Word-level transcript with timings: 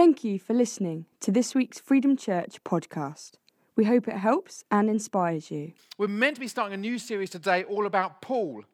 Thank 0.00 0.24
you 0.24 0.38
for 0.38 0.54
listening 0.54 1.04
to 1.20 1.30
this 1.30 1.54
week's 1.54 1.78
Freedom 1.78 2.16
Church 2.16 2.64
podcast. 2.64 3.32
We 3.76 3.84
hope 3.84 4.08
it 4.08 4.16
helps 4.16 4.64
and 4.70 4.88
inspires 4.88 5.50
you. 5.50 5.74
We're 5.98 6.08
meant 6.08 6.36
to 6.36 6.40
be 6.40 6.48
starting 6.48 6.72
a 6.72 6.78
new 6.78 6.98
series 6.98 7.28
today 7.28 7.64
all 7.64 7.84
about 7.84 8.22
Paul. 8.22 8.64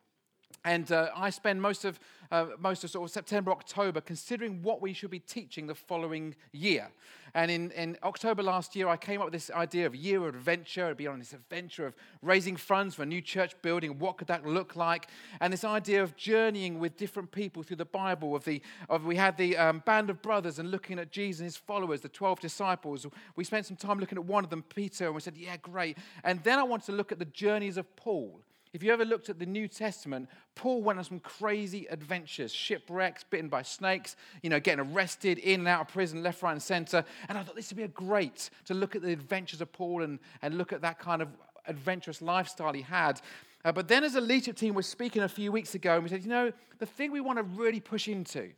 And 0.66 0.90
uh, 0.90 1.10
I 1.14 1.30
spend 1.30 1.62
most 1.62 1.84
of, 1.84 2.00
uh, 2.32 2.46
most 2.58 2.82
of 2.82 2.90
sort 2.90 3.08
of 3.08 3.12
September, 3.12 3.52
October 3.52 4.00
considering 4.00 4.64
what 4.64 4.82
we 4.82 4.92
should 4.92 5.12
be 5.12 5.20
teaching 5.20 5.68
the 5.68 5.76
following 5.76 6.34
year. 6.50 6.88
And 7.34 7.52
in, 7.52 7.70
in 7.70 7.96
October 8.02 8.42
last 8.42 8.74
year, 8.74 8.88
I 8.88 8.96
came 8.96 9.20
up 9.20 9.26
with 9.26 9.32
this 9.32 9.48
idea 9.52 9.86
of 9.86 9.94
a 9.94 9.96
year 9.96 10.26
of 10.26 10.34
adventure, 10.34 10.88
to 10.88 10.96
be 10.96 11.06
on 11.06 11.20
this 11.20 11.32
adventure 11.32 11.86
of 11.86 11.94
raising 12.20 12.56
funds 12.56 12.96
for 12.96 13.04
a 13.04 13.06
new 13.06 13.20
church 13.20 13.54
building. 13.62 14.00
What 14.00 14.16
could 14.16 14.26
that 14.26 14.44
look 14.44 14.74
like? 14.74 15.06
And 15.40 15.52
this 15.52 15.62
idea 15.62 16.02
of 16.02 16.16
journeying 16.16 16.80
with 16.80 16.96
different 16.96 17.30
people 17.30 17.62
through 17.62 17.76
the 17.76 17.84
Bible. 17.84 18.34
Of 18.34 18.44
the, 18.44 18.60
of, 18.90 19.04
we 19.04 19.14
had 19.14 19.36
the 19.36 19.56
um, 19.56 19.84
band 19.86 20.10
of 20.10 20.20
brothers 20.20 20.58
and 20.58 20.72
looking 20.72 20.98
at 20.98 21.12
Jesus 21.12 21.38
and 21.38 21.46
his 21.46 21.56
followers, 21.56 22.00
the 22.00 22.08
12 22.08 22.40
disciples. 22.40 23.06
We 23.36 23.44
spent 23.44 23.66
some 23.66 23.76
time 23.76 24.00
looking 24.00 24.18
at 24.18 24.24
one 24.24 24.42
of 24.42 24.50
them, 24.50 24.64
Peter, 24.74 25.06
and 25.06 25.14
we 25.14 25.20
said, 25.20 25.36
yeah, 25.36 25.58
great. 25.58 25.96
And 26.24 26.42
then 26.42 26.58
I 26.58 26.64
wanted 26.64 26.86
to 26.86 26.92
look 26.92 27.12
at 27.12 27.20
the 27.20 27.24
journeys 27.26 27.76
of 27.76 27.94
Paul. 27.94 28.40
If 28.76 28.82
you 28.82 28.92
ever 28.92 29.06
looked 29.06 29.30
at 29.30 29.38
the 29.38 29.46
New 29.46 29.68
Testament, 29.68 30.28
Paul 30.54 30.82
went 30.82 30.98
on 30.98 31.04
some 31.06 31.18
crazy 31.18 31.86
adventures, 31.88 32.52
shipwrecks, 32.52 33.24
bitten 33.24 33.48
by 33.48 33.62
snakes, 33.62 34.16
you 34.42 34.50
know, 34.50 34.60
getting 34.60 34.92
arrested, 34.92 35.38
in 35.38 35.60
and 35.60 35.68
out 35.68 35.80
of 35.80 35.88
prison, 35.88 36.22
left, 36.22 36.42
right, 36.42 36.52
and 36.52 36.62
center. 36.62 37.02
And 37.30 37.38
I 37.38 37.42
thought 37.42 37.56
this 37.56 37.70
would 37.70 37.78
be 37.78 37.84
a 37.84 37.88
great 37.88 38.50
to 38.66 38.74
look 38.74 38.94
at 38.94 39.00
the 39.00 39.12
adventures 39.12 39.62
of 39.62 39.72
Paul 39.72 40.02
and, 40.02 40.18
and 40.42 40.58
look 40.58 40.74
at 40.74 40.82
that 40.82 40.98
kind 40.98 41.22
of 41.22 41.28
adventurous 41.66 42.20
lifestyle 42.20 42.74
he 42.74 42.82
had. 42.82 43.22
Uh, 43.64 43.72
but 43.72 43.88
then, 43.88 44.04
as 44.04 44.14
a 44.14 44.20
leadership 44.20 44.56
team, 44.56 44.74
was 44.74 44.86
speaking 44.86 45.22
a 45.22 45.28
few 45.28 45.50
weeks 45.50 45.74
ago, 45.74 45.94
and 45.94 46.02
we 46.02 46.10
said, 46.10 46.22
you 46.22 46.28
know, 46.28 46.52
the 46.78 46.84
thing 46.84 47.10
we 47.10 47.22
want 47.22 47.38
to 47.38 47.44
really 47.44 47.80
push 47.80 48.08
into 48.08 48.50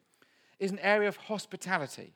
is 0.59 0.73
an 0.73 0.81
area 0.81 1.07
of 1.07 1.17
hospitality. 1.17 2.13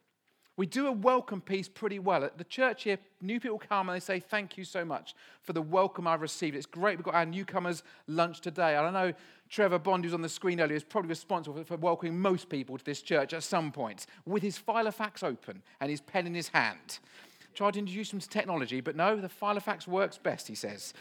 We 0.62 0.66
do 0.66 0.86
a 0.86 0.92
welcome 0.92 1.40
piece 1.40 1.66
pretty 1.66 1.98
well. 1.98 2.22
At 2.22 2.38
the 2.38 2.44
church 2.44 2.84
here, 2.84 2.96
new 3.20 3.40
people 3.40 3.58
come 3.58 3.88
and 3.88 3.96
they 3.96 4.00
say, 4.00 4.20
Thank 4.20 4.56
you 4.56 4.62
so 4.62 4.84
much 4.84 5.16
for 5.42 5.52
the 5.52 5.60
welcome 5.60 6.06
I've 6.06 6.20
received. 6.20 6.54
It's 6.54 6.66
great. 6.66 6.96
We've 6.96 7.04
got 7.04 7.16
our 7.16 7.26
newcomers' 7.26 7.82
lunch 8.06 8.42
today. 8.42 8.76
I 8.76 8.88
know 8.92 9.12
Trevor 9.50 9.80
Bond, 9.80 10.04
who's 10.04 10.14
on 10.14 10.22
the 10.22 10.28
screen 10.28 10.60
earlier, 10.60 10.76
is 10.76 10.84
probably 10.84 11.08
responsible 11.08 11.64
for 11.64 11.76
welcoming 11.78 12.16
most 12.16 12.48
people 12.48 12.78
to 12.78 12.84
this 12.84 13.02
church 13.02 13.34
at 13.34 13.42
some 13.42 13.72
point 13.72 14.06
with 14.24 14.44
his 14.44 14.56
Filofax 14.56 15.24
open 15.24 15.62
and 15.80 15.90
his 15.90 16.00
pen 16.00 16.28
in 16.28 16.34
his 16.34 16.46
hand. 16.46 17.00
Tried 17.54 17.72
to 17.72 17.80
introduce 17.80 18.12
him 18.12 18.20
to 18.20 18.28
technology, 18.28 18.80
but 18.80 18.94
no, 18.94 19.16
the 19.16 19.28
Filofax 19.28 19.88
works 19.88 20.16
best, 20.16 20.46
he 20.46 20.54
says. 20.54 20.94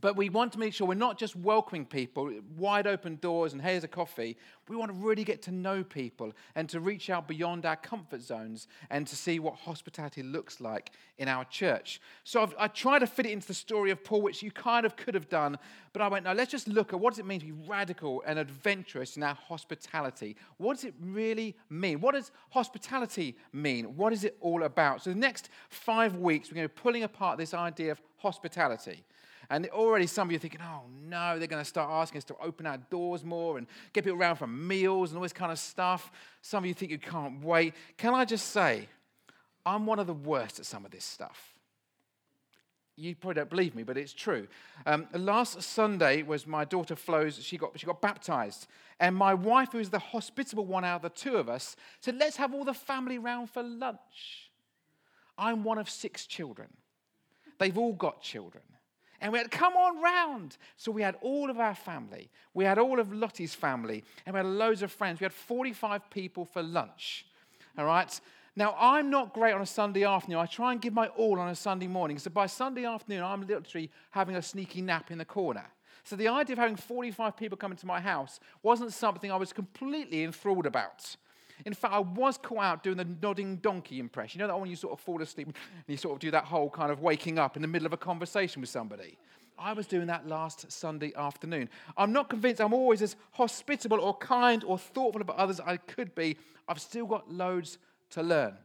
But 0.00 0.16
we 0.16 0.28
want 0.28 0.52
to 0.52 0.58
make 0.58 0.74
sure 0.74 0.86
we're 0.86 0.94
not 0.94 1.18
just 1.18 1.36
welcoming 1.36 1.86
people, 1.86 2.30
wide 2.56 2.86
open 2.86 3.16
doors, 3.16 3.52
and 3.52 3.62
here's 3.62 3.84
a 3.84 3.88
coffee. 3.88 4.36
We 4.68 4.76
want 4.76 4.90
to 4.90 4.96
really 4.96 5.24
get 5.24 5.42
to 5.42 5.50
know 5.52 5.82
people 5.82 6.32
and 6.54 6.68
to 6.68 6.80
reach 6.80 7.08
out 7.08 7.26
beyond 7.26 7.64
our 7.64 7.76
comfort 7.76 8.20
zones 8.20 8.68
and 8.90 9.06
to 9.06 9.16
see 9.16 9.38
what 9.38 9.54
hospitality 9.54 10.22
looks 10.22 10.60
like 10.60 10.90
in 11.18 11.28
our 11.28 11.44
church. 11.44 12.00
So 12.24 12.42
I've, 12.42 12.54
I 12.58 12.68
tried 12.68 12.98
to 12.98 13.06
fit 13.06 13.26
it 13.26 13.32
into 13.32 13.46
the 13.46 13.54
story 13.54 13.90
of 13.90 14.04
Paul, 14.04 14.22
which 14.22 14.42
you 14.42 14.50
kind 14.50 14.84
of 14.84 14.96
could 14.96 15.14
have 15.14 15.28
done, 15.28 15.56
but 15.92 16.02
I 16.02 16.08
went, 16.08 16.24
no, 16.24 16.32
let's 16.32 16.50
just 16.50 16.68
look 16.68 16.92
at 16.92 17.00
what 17.00 17.14
does 17.14 17.18
it 17.18 17.26
mean 17.26 17.40
to 17.40 17.46
be 17.46 17.52
radical 17.52 18.22
and 18.26 18.38
adventurous 18.38 19.16
in 19.16 19.22
our 19.22 19.34
hospitality? 19.34 20.36
What 20.58 20.74
does 20.74 20.84
it 20.84 20.94
really 21.00 21.56
mean? 21.70 22.00
What 22.00 22.14
does 22.14 22.32
hospitality 22.50 23.36
mean? 23.52 23.96
What 23.96 24.12
is 24.12 24.24
it 24.24 24.36
all 24.40 24.64
about? 24.64 25.02
So 25.02 25.10
the 25.10 25.16
next 25.16 25.48
five 25.70 26.16
weeks, 26.16 26.50
we're 26.50 26.56
going 26.56 26.68
to 26.68 26.74
be 26.74 26.80
pulling 26.80 27.02
apart 27.04 27.38
this 27.38 27.54
idea 27.54 27.92
of 27.92 28.00
hospitality. 28.18 29.04
And 29.50 29.66
already 29.68 30.06
some 30.06 30.28
of 30.28 30.32
you 30.32 30.36
are 30.36 30.40
thinking, 30.40 30.60
oh 30.62 30.82
no, 31.08 31.38
they're 31.38 31.48
going 31.48 31.62
to 31.62 31.68
start 31.68 31.90
asking 31.90 32.18
us 32.18 32.24
to 32.24 32.36
open 32.42 32.66
our 32.66 32.78
doors 32.78 33.24
more 33.24 33.58
and 33.58 33.66
get 33.92 34.04
people 34.04 34.18
around 34.18 34.36
for 34.36 34.46
meals 34.46 35.10
and 35.10 35.18
all 35.18 35.22
this 35.22 35.32
kind 35.32 35.52
of 35.52 35.58
stuff. 35.58 36.10
Some 36.42 36.64
of 36.64 36.68
you 36.68 36.74
think 36.74 36.90
you 36.90 36.98
can't 36.98 37.42
wait. 37.44 37.74
Can 37.96 38.14
I 38.14 38.24
just 38.24 38.48
say, 38.48 38.88
I'm 39.64 39.86
one 39.86 39.98
of 39.98 40.06
the 40.06 40.14
worst 40.14 40.60
at 40.60 40.66
some 40.66 40.84
of 40.84 40.90
this 40.90 41.04
stuff. 41.04 41.54
You 42.98 43.14
probably 43.14 43.34
don't 43.34 43.50
believe 43.50 43.74
me, 43.74 43.82
but 43.82 43.98
it's 43.98 44.14
true. 44.14 44.46
Um, 44.86 45.06
last 45.12 45.60
Sunday 45.60 46.22
was 46.22 46.46
my 46.46 46.64
daughter 46.64 46.96
Flo's, 46.96 47.38
she 47.44 47.58
got, 47.58 47.78
she 47.78 47.84
got 47.84 48.00
baptized. 48.00 48.68
And 48.98 49.14
my 49.14 49.34
wife, 49.34 49.72
who's 49.72 49.90
the 49.90 49.98
hospitable 49.98 50.64
one 50.64 50.84
out 50.84 50.96
of 50.96 51.02
the 51.02 51.10
two 51.10 51.36
of 51.36 51.50
us, 51.50 51.76
said, 52.00 52.16
let's 52.16 52.36
have 52.36 52.54
all 52.54 52.64
the 52.64 52.72
family 52.72 53.18
round 53.18 53.50
for 53.50 53.62
lunch. 53.62 54.50
I'm 55.36 55.62
one 55.62 55.76
of 55.76 55.90
six 55.90 56.26
children. 56.26 56.68
They've 57.58 57.76
all 57.76 57.92
got 57.92 58.22
children. 58.22 58.64
And 59.20 59.32
we 59.32 59.38
had, 59.38 59.50
come 59.50 59.74
on 59.74 60.02
round. 60.02 60.56
So 60.76 60.92
we 60.92 61.02
had 61.02 61.16
all 61.22 61.50
of 61.50 61.58
our 61.58 61.74
family. 61.74 62.30
We 62.54 62.64
had 62.64 62.78
all 62.78 63.00
of 63.00 63.12
Lottie's 63.12 63.54
family. 63.54 64.04
And 64.24 64.34
we 64.34 64.38
had 64.38 64.46
loads 64.46 64.82
of 64.82 64.92
friends. 64.92 65.20
We 65.20 65.24
had 65.24 65.32
45 65.32 66.10
people 66.10 66.44
for 66.44 66.62
lunch. 66.62 67.26
All 67.78 67.86
right? 67.86 68.20
Now, 68.56 68.74
I'm 68.78 69.10
not 69.10 69.34
great 69.34 69.52
on 69.52 69.60
a 69.60 69.66
Sunday 69.66 70.04
afternoon. 70.04 70.38
I 70.38 70.46
try 70.46 70.72
and 70.72 70.80
give 70.80 70.94
my 70.94 71.08
all 71.08 71.38
on 71.38 71.48
a 71.48 71.54
Sunday 71.54 71.86
morning. 71.86 72.18
So 72.18 72.30
by 72.30 72.46
Sunday 72.46 72.86
afternoon, 72.86 73.22
I'm 73.22 73.46
literally 73.46 73.90
having 74.10 74.36
a 74.36 74.42
sneaky 74.42 74.80
nap 74.80 75.10
in 75.10 75.18
the 75.18 75.24
corner. 75.26 75.66
So 76.04 76.16
the 76.16 76.28
idea 76.28 76.54
of 76.54 76.58
having 76.58 76.76
45 76.76 77.36
people 77.36 77.58
coming 77.58 77.76
to 77.78 77.86
my 77.86 78.00
house 78.00 78.40
wasn't 78.62 78.92
something 78.92 79.30
I 79.30 79.36
was 79.36 79.52
completely 79.52 80.22
enthralled 80.22 80.64
about. 80.64 81.16
In 81.64 81.72
fact, 81.74 81.94
I 81.94 82.00
was 82.00 82.36
caught 82.36 82.62
out 82.62 82.82
doing 82.82 82.96
the 82.96 83.06
nodding 83.22 83.56
donkey 83.56 83.98
impression. 83.98 84.38
You 84.38 84.46
know 84.46 84.52
that 84.52 84.58
one 84.58 84.68
you 84.68 84.76
sort 84.76 84.92
of 84.92 85.00
fall 85.00 85.20
asleep 85.22 85.46
and 85.48 85.56
you 85.86 85.96
sort 85.96 86.14
of 86.14 86.20
do 86.20 86.30
that 86.30 86.44
whole 86.44 86.68
kind 86.68 86.92
of 86.92 87.00
waking 87.00 87.38
up 87.38 87.56
in 87.56 87.62
the 87.62 87.68
middle 87.68 87.86
of 87.86 87.92
a 87.92 87.96
conversation 87.96 88.60
with 88.60 88.70
somebody? 88.70 89.16
I 89.58 89.72
was 89.72 89.86
doing 89.86 90.06
that 90.08 90.28
last 90.28 90.70
Sunday 90.70 91.12
afternoon. 91.16 91.70
I'm 91.96 92.12
not 92.12 92.28
convinced 92.28 92.60
I'm 92.60 92.74
always 92.74 93.00
as 93.00 93.16
hospitable 93.32 94.00
or 94.00 94.14
kind 94.18 94.62
or 94.64 94.78
thoughtful 94.78 95.22
about 95.22 95.36
others 95.36 95.60
as 95.60 95.66
I 95.66 95.76
could 95.78 96.14
be. 96.14 96.36
I've 96.68 96.80
still 96.80 97.06
got 97.06 97.32
loads 97.32 97.78
to 98.10 98.22
learn. 98.22 98.56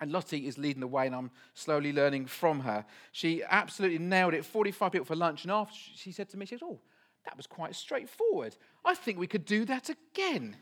And 0.00 0.12
Lottie 0.12 0.46
is 0.46 0.56
leading 0.56 0.80
the 0.80 0.86
way, 0.86 1.06
and 1.06 1.14
I'm 1.14 1.30
slowly 1.52 1.92
learning 1.92 2.26
from 2.26 2.60
her. 2.60 2.86
She 3.12 3.42
absolutely 3.44 3.98
nailed 3.98 4.32
it 4.32 4.46
45 4.46 4.92
people 4.92 5.04
for 5.04 5.16
lunch. 5.16 5.44
And 5.44 5.52
after 5.52 5.76
she 5.94 6.10
said 6.10 6.30
to 6.30 6.38
me, 6.38 6.46
she 6.46 6.56
said, 6.56 6.64
Oh, 6.64 6.80
that 7.26 7.36
was 7.36 7.46
quite 7.46 7.74
straightforward. 7.74 8.56
I 8.84 8.94
think 8.94 9.18
we 9.18 9.26
could 9.26 9.44
do 9.44 9.66
that 9.66 9.90
again. 9.90 10.56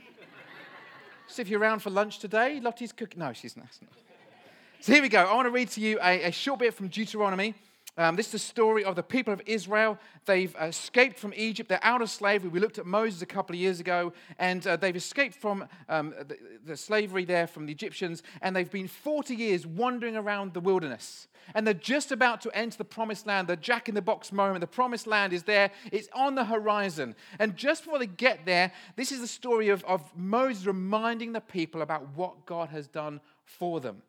So 1.28 1.42
if 1.42 1.48
you're 1.48 1.60
around 1.60 1.80
for 1.80 1.90
lunch 1.90 2.18
today, 2.18 2.58
Lottie's 2.58 2.92
cooking. 2.92 3.20
No, 3.20 3.32
she's 3.32 3.56
not. 3.56 3.68
So 4.80 4.92
here 4.92 5.02
we 5.02 5.08
go. 5.08 5.22
I 5.22 5.34
want 5.34 5.46
to 5.46 5.50
read 5.50 5.68
to 5.70 5.80
you 5.80 5.98
a, 6.02 6.24
a 6.24 6.32
short 6.32 6.60
bit 6.60 6.72
from 6.72 6.88
Deuteronomy. 6.88 7.54
Um, 7.98 8.14
this 8.14 8.26
is 8.26 8.32
the 8.32 8.38
story 8.38 8.84
of 8.84 8.94
the 8.94 9.02
people 9.02 9.34
of 9.34 9.42
Israel. 9.44 9.98
They've 10.24 10.54
escaped 10.60 11.18
from 11.18 11.34
Egypt. 11.36 11.68
They're 11.68 11.82
out 11.82 12.00
of 12.00 12.08
slavery. 12.08 12.48
We 12.48 12.60
looked 12.60 12.78
at 12.78 12.86
Moses 12.86 13.22
a 13.22 13.26
couple 13.26 13.56
of 13.56 13.60
years 13.60 13.80
ago, 13.80 14.12
and 14.38 14.64
uh, 14.68 14.76
they've 14.76 14.94
escaped 14.94 15.34
from 15.34 15.66
um, 15.88 16.14
the, 16.16 16.38
the, 16.64 16.76
slavery 16.76 17.24
there 17.24 17.48
from 17.48 17.66
the 17.66 17.72
Egyptians, 17.72 18.22
and 18.40 18.54
they've 18.54 18.70
been 18.70 18.86
40 18.86 19.34
years 19.34 19.66
wandering 19.66 20.16
around 20.16 20.54
the 20.54 20.60
wilderness. 20.60 21.26
And 21.56 21.66
they're 21.66 21.74
just 21.74 22.12
about 22.12 22.40
to 22.42 22.56
enter 22.56 22.78
the 22.78 22.84
promised 22.84 23.26
land. 23.26 23.48
The 23.48 23.56
jack 23.56 23.88
in 23.88 23.96
the 23.96 24.02
box 24.02 24.30
moment. 24.30 24.60
The 24.60 24.68
promised 24.68 25.08
land 25.08 25.32
is 25.32 25.42
there, 25.42 25.72
it's 25.90 26.08
on 26.12 26.36
the 26.36 26.44
horizon. 26.44 27.16
And 27.40 27.56
just 27.56 27.82
before 27.82 27.98
they 27.98 28.06
get 28.06 28.46
there, 28.46 28.70
this 28.94 29.10
is 29.10 29.20
the 29.20 29.26
story 29.26 29.70
of, 29.70 29.82
of 29.84 30.04
Moses 30.16 30.66
reminding 30.66 31.32
the 31.32 31.40
people 31.40 31.82
about 31.82 32.06
what 32.14 32.46
God 32.46 32.68
has 32.68 32.86
done 32.86 33.20
for 33.44 33.80
them. 33.80 34.02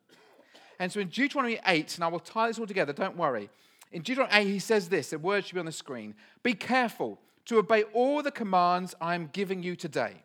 And 0.78 0.92
so 0.92 1.00
in 1.00 1.08
Deuteronomy 1.08 1.60
8, 1.66 1.96
and 1.96 2.04
I 2.04 2.08
will 2.08 2.20
tie 2.20 2.50
this 2.50 2.60
all 2.60 2.68
together, 2.68 2.94
don't 2.94 3.18
worry. 3.18 3.50
In 3.92 4.02
Deuteronomy 4.02 4.42
8, 4.42 4.48
he 4.48 4.60
says 4.60 4.90
this, 4.90 5.10
the 5.10 5.20
word 5.20 5.46
should 5.46 5.56
be 5.56 5.60
on 5.60 5.66
the 5.66 5.72
screen 5.72 6.16
Be 6.44 6.54
careful 6.54 7.20
to 7.46 7.58
obey 7.58 7.84
all 7.94 8.22
the 8.22 8.32
commands 8.32 8.94
I 9.02 9.16
am 9.16 9.30
giving 9.34 9.64
you 9.64 9.76
today. 9.76 10.24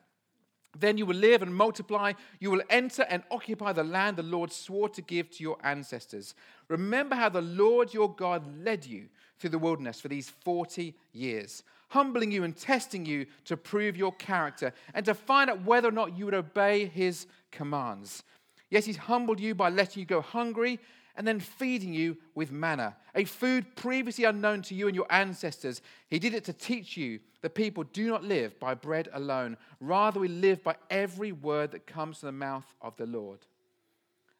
Then 0.79 0.99
you 0.99 1.07
will 1.07 1.17
live 1.17 1.43
and 1.43 1.55
multiply. 1.55 2.13
You 2.41 2.51
will 2.51 2.63
enter 2.69 3.05
and 3.09 3.23
occupy 3.31 3.73
the 3.73 3.85
land 3.85 4.17
the 4.17 4.23
Lord 4.23 4.53
swore 4.53 4.89
to 4.91 5.03
give 5.03 5.31
to 5.31 5.43
your 5.43 5.57
ancestors. 5.63 6.35
Remember 6.69 7.15
how 7.15 7.29
the 7.29 7.41
Lord 7.41 7.95
your 7.95 8.13
God 8.13 8.45
led 8.65 8.85
you 8.85 9.09
through 9.39 9.51
the 9.51 9.59
wilderness 9.59 10.01
for 10.01 10.09
these 10.09 10.29
40 10.29 10.95
years, 11.13 11.63
humbling 11.91 12.33
you 12.33 12.45
and 12.45 12.57
testing 12.57 13.07
you 13.07 13.27
to 13.45 13.57
prove 13.57 13.97
your 13.97 14.13
character 14.13 14.73
and 14.95 15.05
to 15.07 15.15
find 15.15 15.49
out 15.49 15.65
whether 15.65 15.89
or 15.89 15.93
not 15.93 16.17
you 16.17 16.25
would 16.25 16.35
obey 16.35 16.87
his 16.87 17.27
commands. 17.53 18.23
Yes, 18.71 18.85
he's 18.85 18.97
humbled 18.97 19.39
you 19.39 19.55
by 19.55 19.69
letting 19.69 20.01
you 20.01 20.07
go 20.07 20.21
hungry 20.21 20.81
and 21.17 21.27
then 21.27 21.41
feeding 21.41 21.93
you 21.93 22.17
with 22.35 22.51
manna, 22.51 22.97
a 23.15 23.25
food 23.25 23.77
previously 23.77 24.25
unknown 24.25 24.63
to 24.63 24.75
you 24.75 24.87
and 24.87 24.97
your 24.97 25.07
ancestors. 25.11 25.81
He 26.09 26.19
did 26.19 26.35
it 26.35 26.45
to 26.45 26.53
teach 26.53 26.97
you 26.97 27.21
that 27.43 27.55
people 27.55 27.85
do 27.85 28.09
not 28.09 28.25
live 28.25 28.59
by 28.59 28.75
bread 28.75 29.09
alone. 29.13 29.57
Rather, 29.81 30.19
we 30.19 30.29
live 30.29 30.65
by 30.65 30.77
every 30.91 31.31
word 31.31 31.71
that 31.73 31.87
comes 31.87 32.19
from 32.19 32.29
the 32.29 32.33
mouth 32.33 32.67
of 32.81 32.97
the 32.97 33.07
Lord. 33.07 33.41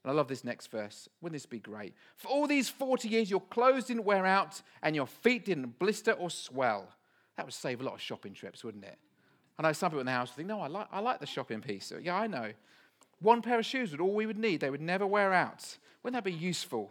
And 0.03 0.11
I 0.11 0.15
love 0.15 0.29
this 0.29 0.45
next 0.45 0.67
verse. 0.67 1.09
Wouldn't 1.21 1.35
this 1.35 1.47
be 1.47 1.61
great? 1.61 1.95
For 2.17 2.29
all 2.29 2.47
these 2.47 2.69
40 2.69 3.09
years, 3.09 3.31
your 3.31 3.41
clothes 3.41 3.85
didn't 3.85 4.05
wear 4.05 4.27
out 4.27 4.61
and 4.83 4.95
your 4.95 5.07
feet 5.07 5.47
didn't 5.47 5.79
blister 5.79 6.13
or 6.13 6.29
swell. 6.29 6.89
That 7.37 7.47
would 7.47 7.55
save 7.55 7.81
a 7.81 7.85
lot 7.85 7.95
of 7.95 8.01
shopping 8.01 8.35
trips, 8.35 8.63
wouldn't 8.63 8.85
it? 8.85 8.99
I 9.59 9.63
know 9.63 9.73
some 9.73 9.91
people 9.91 10.01
in 10.01 10.07
the 10.07 10.13
house 10.13 10.33
think, 10.33 10.49
no, 10.49 10.61
I 10.61 10.67
like, 10.67 10.89
I 10.91 11.01
like 11.01 11.21
the 11.21 11.27
shopping 11.27 11.61
piece. 11.61 11.93
Yeah, 12.03 12.17
I 12.17 12.27
know. 12.27 12.53
One 13.21 13.43
pair 13.43 13.59
of 13.59 13.67
shoes 13.67 13.91
would 13.91 14.01
all 14.01 14.15
we 14.15 14.27
would 14.27 14.39
need. 14.39 14.61
They 14.61 14.71
would 14.71 14.81
never 14.81 15.07
wear 15.07 15.33
out. 15.33 15.79
Wouldn't 16.03 16.17
that 16.17 16.29
be 16.29 16.37
useful? 16.37 16.91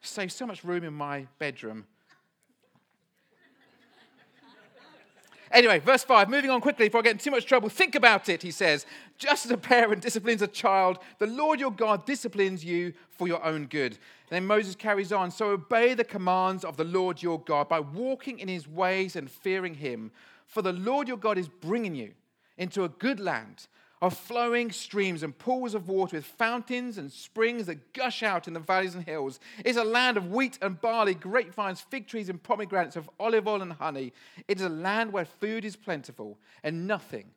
Save 0.00 0.32
so 0.32 0.46
much 0.46 0.64
room 0.64 0.84
in 0.84 0.94
my 0.94 1.26
bedroom. 1.38 1.86
Anyway, 5.50 5.78
verse 5.78 6.04
5, 6.04 6.28
moving 6.28 6.50
on 6.50 6.60
quickly 6.60 6.88
before 6.88 7.00
I 7.00 7.04
get 7.04 7.12
in 7.12 7.18
too 7.18 7.30
much 7.30 7.46
trouble. 7.46 7.70
Think 7.70 7.94
about 7.94 8.28
it, 8.28 8.42
he 8.42 8.50
says. 8.50 8.84
Just 9.16 9.46
as 9.46 9.50
a 9.50 9.56
parent 9.56 10.02
disciplines 10.02 10.42
a 10.42 10.46
child, 10.46 10.98
the 11.18 11.26
Lord 11.26 11.58
your 11.58 11.70
God 11.70 12.04
disciplines 12.04 12.64
you 12.64 12.92
for 13.08 13.26
your 13.26 13.42
own 13.42 13.66
good. 13.66 13.92
And 13.92 14.30
then 14.30 14.46
Moses 14.46 14.74
carries 14.74 15.10
on 15.10 15.30
So 15.30 15.50
obey 15.50 15.94
the 15.94 16.04
commands 16.04 16.64
of 16.64 16.76
the 16.76 16.84
Lord 16.84 17.22
your 17.22 17.40
God 17.40 17.68
by 17.68 17.80
walking 17.80 18.38
in 18.38 18.48
his 18.48 18.68
ways 18.68 19.16
and 19.16 19.30
fearing 19.30 19.74
him. 19.74 20.10
For 20.46 20.60
the 20.60 20.72
Lord 20.72 21.08
your 21.08 21.16
God 21.16 21.38
is 21.38 21.48
bringing 21.48 21.94
you 21.94 22.12
into 22.58 22.84
a 22.84 22.88
good 22.88 23.18
land 23.18 23.68
of 24.00 24.16
flowing 24.16 24.70
streams 24.70 25.22
and 25.22 25.36
pools 25.36 25.74
of 25.74 25.88
water 25.88 26.16
with 26.16 26.24
fountains 26.24 26.98
and 26.98 27.10
springs 27.10 27.66
that 27.66 27.92
gush 27.92 28.22
out 28.22 28.46
in 28.46 28.54
the 28.54 28.60
valleys 28.60 28.94
and 28.94 29.04
hills. 29.04 29.40
It's 29.64 29.78
a 29.78 29.84
land 29.84 30.16
of 30.16 30.30
wheat 30.30 30.58
and 30.62 30.80
barley, 30.80 31.14
grapevines, 31.14 31.80
fig 31.80 32.06
trees, 32.06 32.28
and 32.28 32.42
pomegranates, 32.42 32.96
of 32.96 33.10
olive 33.18 33.48
oil 33.48 33.62
and 33.62 33.72
honey. 33.72 34.12
It 34.46 34.58
is 34.58 34.64
a 34.64 34.68
land 34.68 35.12
where 35.12 35.24
food 35.24 35.64
is 35.64 35.74
plentiful 35.76 36.38
and 36.62 36.86
nothing 36.86 37.30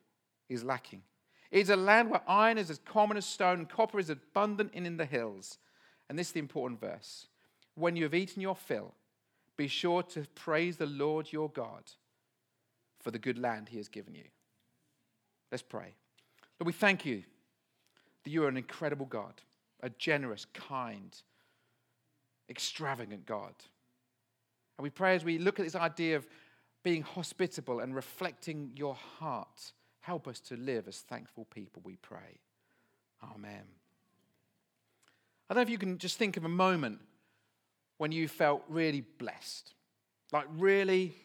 is 0.49 0.63
lacking. 0.63 1.01
It 1.49 1.61
is 1.61 1.69
a 1.69 1.75
land 1.75 2.09
where 2.09 2.21
iron 2.27 2.57
is 2.57 2.69
as 2.69 2.79
common 2.79 3.17
as 3.17 3.25
stone 3.25 3.59
and 3.59 3.69
copper 3.69 3.99
is 3.99 4.09
abundant 4.09 4.73
in 4.73 4.97
the 4.97 5.05
hills. 5.05 5.57
And 6.09 6.17
this 6.17 6.27
is 6.27 6.33
the 6.33 6.39
important 6.39 6.79
verse. 6.79 7.27
When 7.75 7.95
you 7.95 8.03
have 8.03 8.13
eaten 8.13 8.41
your 8.41 8.55
fill, 8.55 8.93
be 9.57 9.67
sure 9.67 10.03
to 10.03 10.25
praise 10.35 10.77
the 10.77 10.85
Lord 10.85 11.31
your 11.31 11.49
God 11.49 11.83
for 12.99 13.11
the 13.11 13.19
good 13.19 13.39
land 13.39 13.69
he 13.69 13.77
has 13.77 13.87
given 13.87 14.13
you. 14.13 14.25
Let's 15.51 15.63
pray. 15.63 15.95
Lord, 16.61 16.67
we 16.67 16.73
thank 16.73 17.07
you 17.07 17.23
that 18.23 18.29
you 18.29 18.43
are 18.43 18.47
an 18.47 18.55
incredible 18.55 19.07
God, 19.07 19.33
a 19.81 19.89
generous, 19.89 20.45
kind, 20.53 21.11
extravagant 22.51 23.25
God. 23.25 23.55
And 24.77 24.83
we 24.83 24.91
pray 24.91 25.15
as 25.15 25.25
we 25.25 25.39
look 25.39 25.59
at 25.59 25.65
this 25.65 25.73
idea 25.73 26.17
of 26.17 26.27
being 26.83 27.01
hospitable 27.01 27.79
and 27.79 27.95
reflecting 27.95 28.73
your 28.75 28.93
heart, 28.93 29.73
help 30.01 30.27
us 30.27 30.39
to 30.41 30.55
live 30.55 30.87
as 30.87 30.99
thankful 30.99 31.45
people, 31.45 31.81
we 31.83 31.95
pray. 31.95 32.39
Amen. 33.23 33.63
I 35.49 35.55
don't 35.55 35.61
know 35.61 35.63
if 35.63 35.69
you 35.71 35.79
can 35.79 35.97
just 35.97 36.19
think 36.19 36.37
of 36.37 36.45
a 36.45 36.49
moment 36.49 36.99
when 37.97 38.11
you 38.11 38.27
felt 38.27 38.61
really 38.69 39.01
blessed, 39.17 39.73
like 40.31 40.45
really, 40.57 41.15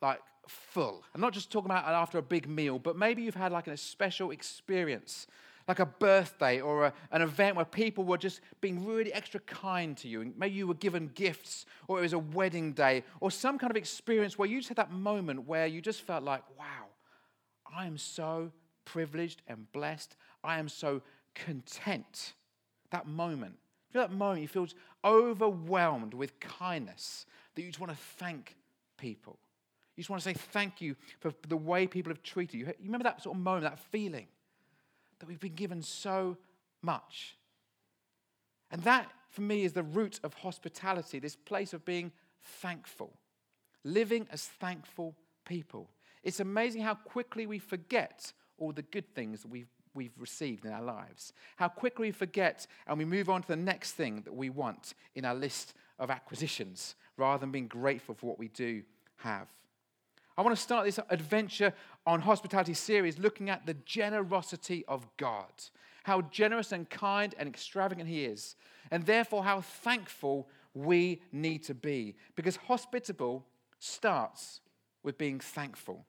like 0.00 0.18
full. 0.48 1.04
I'm 1.14 1.20
not 1.20 1.32
just 1.32 1.50
talking 1.50 1.70
about 1.70 1.86
after 1.86 2.18
a 2.18 2.22
big 2.22 2.48
meal, 2.48 2.78
but 2.78 2.96
maybe 2.96 3.22
you've 3.22 3.34
had 3.34 3.52
like 3.52 3.68
a 3.68 3.76
special 3.76 4.30
experience, 4.30 5.26
like 5.68 5.78
a 5.78 5.86
birthday 5.86 6.60
or 6.60 6.86
a, 6.86 6.92
an 7.12 7.22
event 7.22 7.56
where 7.56 7.64
people 7.64 8.04
were 8.04 8.18
just 8.18 8.40
being 8.60 8.84
really 8.84 9.12
extra 9.12 9.40
kind 9.40 9.96
to 9.98 10.08
you. 10.08 10.20
And 10.20 10.36
maybe 10.36 10.54
you 10.54 10.66
were 10.66 10.74
given 10.74 11.10
gifts, 11.14 11.66
or 11.88 11.98
it 11.98 12.02
was 12.02 12.12
a 12.12 12.18
wedding 12.18 12.72
day, 12.72 13.04
or 13.20 13.30
some 13.30 13.58
kind 13.58 13.70
of 13.70 13.76
experience 13.76 14.38
where 14.38 14.48
you 14.48 14.58
just 14.58 14.68
had 14.68 14.78
that 14.78 14.92
moment 14.92 15.46
where 15.46 15.66
you 15.66 15.80
just 15.80 16.02
felt 16.02 16.24
like, 16.24 16.42
wow, 16.58 16.86
I 17.74 17.86
am 17.86 17.96
so 17.96 18.50
privileged 18.84 19.42
and 19.48 19.70
blessed. 19.72 20.16
I 20.42 20.58
am 20.58 20.68
so 20.68 21.02
content. 21.34 22.34
That 22.90 23.06
moment. 23.06 23.54
Feel 23.92 24.02
that 24.02 24.12
moment, 24.12 24.40
you 24.40 24.48
feel 24.48 24.66
overwhelmed 25.04 26.14
with 26.14 26.40
kindness 26.40 27.26
that 27.54 27.62
you 27.62 27.68
just 27.68 27.80
want 27.80 27.92
to 27.92 27.98
thank 28.18 28.56
people. 28.96 29.38
You 29.96 30.02
just 30.02 30.10
want 30.10 30.22
to 30.22 30.28
say 30.28 30.34
thank 30.34 30.80
you 30.80 30.96
for 31.20 31.32
the 31.48 31.56
way 31.56 31.86
people 31.86 32.10
have 32.10 32.22
treated 32.22 32.58
you. 32.58 32.66
You 32.66 32.74
remember 32.84 33.04
that 33.04 33.22
sort 33.22 33.36
of 33.36 33.42
moment, 33.42 33.64
that 33.64 33.78
feeling 33.78 34.26
that 35.18 35.26
we've 35.26 35.40
been 35.40 35.54
given 35.54 35.82
so 35.82 36.36
much. 36.80 37.36
And 38.70 38.82
that, 38.82 39.10
for 39.28 39.42
me, 39.42 39.64
is 39.64 39.72
the 39.72 39.82
root 39.82 40.18
of 40.24 40.34
hospitality 40.34 41.18
this 41.18 41.36
place 41.36 41.72
of 41.74 41.84
being 41.84 42.10
thankful, 42.42 43.12
living 43.84 44.26
as 44.32 44.44
thankful 44.44 45.14
people. 45.44 45.90
It's 46.22 46.40
amazing 46.40 46.82
how 46.82 46.94
quickly 46.94 47.46
we 47.46 47.58
forget 47.58 48.32
all 48.58 48.72
the 48.72 48.82
good 48.82 49.14
things 49.14 49.42
that 49.42 49.48
we've, 49.48 49.68
we've 49.94 50.18
received 50.18 50.64
in 50.64 50.72
our 50.72 50.82
lives. 50.82 51.32
How 51.56 51.68
quickly 51.68 52.08
we 52.08 52.12
forget 52.12 52.66
and 52.86 52.96
we 52.96 53.04
move 53.04 53.28
on 53.28 53.42
to 53.42 53.48
the 53.48 53.56
next 53.56 53.92
thing 53.92 54.22
that 54.22 54.34
we 54.34 54.50
want 54.50 54.94
in 55.14 55.24
our 55.24 55.34
list 55.34 55.74
of 55.98 56.10
acquisitions 56.10 56.94
rather 57.16 57.40
than 57.40 57.50
being 57.50 57.68
grateful 57.68 58.14
for 58.14 58.26
what 58.26 58.38
we 58.38 58.48
do 58.48 58.82
have. 59.16 59.48
I 60.36 60.42
want 60.42 60.56
to 60.56 60.62
start 60.62 60.86
this 60.86 60.98
adventure 61.10 61.74
on 62.06 62.20
hospitality 62.20 62.74
series 62.74 63.18
looking 63.18 63.50
at 63.50 63.66
the 63.66 63.74
generosity 63.74 64.84
of 64.88 65.06
God. 65.16 65.52
How 66.04 66.22
generous 66.22 66.72
and 66.72 66.88
kind 66.88 67.34
and 67.38 67.48
extravagant 67.48 68.08
He 68.08 68.24
is, 68.24 68.56
and 68.90 69.04
therefore 69.04 69.44
how 69.44 69.60
thankful 69.60 70.48
we 70.74 71.22
need 71.32 71.62
to 71.64 71.74
be. 71.74 72.16
Because 72.34 72.56
hospitable 72.56 73.44
starts 73.78 74.60
with 75.02 75.18
being 75.18 75.38
thankful. 75.38 76.04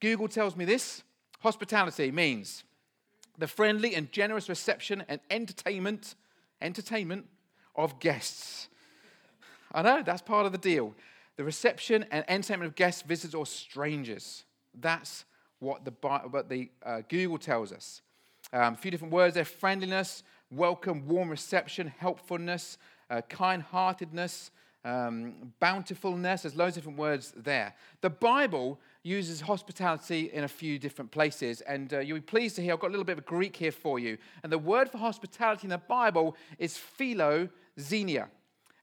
Google 0.00 0.28
tells 0.28 0.56
me 0.56 0.64
this 0.64 1.02
hospitality 1.40 2.10
means 2.10 2.64
the 3.38 3.46
friendly 3.46 3.94
and 3.94 4.12
generous 4.12 4.48
reception 4.48 5.04
and 5.08 5.20
entertainment 5.30 6.14
entertainment 6.60 7.26
of 7.74 7.98
guests. 7.98 8.68
I 9.72 9.82
know 9.82 10.02
that's 10.02 10.22
part 10.22 10.46
of 10.46 10.52
the 10.52 10.58
deal 10.58 10.94
the 11.36 11.44
reception 11.44 12.04
and 12.10 12.24
entertainment 12.28 12.68
of 12.68 12.74
guests, 12.74 13.02
visitors, 13.02 13.34
or 13.34 13.46
strangers. 13.46 14.44
That's 14.78 15.24
what 15.58 15.84
the, 15.84 15.92
what 16.30 16.48
the 16.48 16.70
uh, 16.84 17.02
Google 17.08 17.38
tells 17.38 17.72
us. 17.72 18.02
Um, 18.52 18.74
a 18.74 18.76
few 18.76 18.90
different 18.90 19.12
words 19.12 19.34
there 19.34 19.44
friendliness, 19.44 20.24
welcome, 20.50 21.06
warm 21.06 21.30
reception, 21.30 21.92
helpfulness, 21.98 22.76
uh, 23.08 23.22
kind 23.22 23.62
heartedness, 23.62 24.50
um, 24.84 25.52
bountifulness. 25.60 26.42
There's 26.42 26.56
loads 26.56 26.76
of 26.76 26.82
different 26.82 26.98
words 26.98 27.32
there. 27.36 27.74
The 28.00 28.10
Bible 28.10 28.78
uses 29.02 29.40
hospitality 29.40 30.30
in 30.32 30.44
a 30.44 30.48
few 30.48 30.78
different 30.78 31.10
places, 31.10 31.60
and 31.62 31.94
uh, 31.94 32.00
you'll 32.00 32.18
be 32.18 32.22
pleased 32.22 32.56
to 32.56 32.62
hear 32.62 32.72
I've 32.72 32.80
got 32.80 32.88
a 32.88 32.90
little 32.90 33.04
bit 33.04 33.18
of 33.18 33.24
Greek 33.24 33.56
here 33.56 33.72
for 33.72 33.98
you. 33.98 34.18
And 34.42 34.52
the 34.52 34.58
word 34.58 34.90
for 34.90 34.98
hospitality 34.98 35.64
in 35.64 35.70
the 35.70 35.78
Bible 35.78 36.36
is 36.58 36.78
philoxenia. 36.98 38.28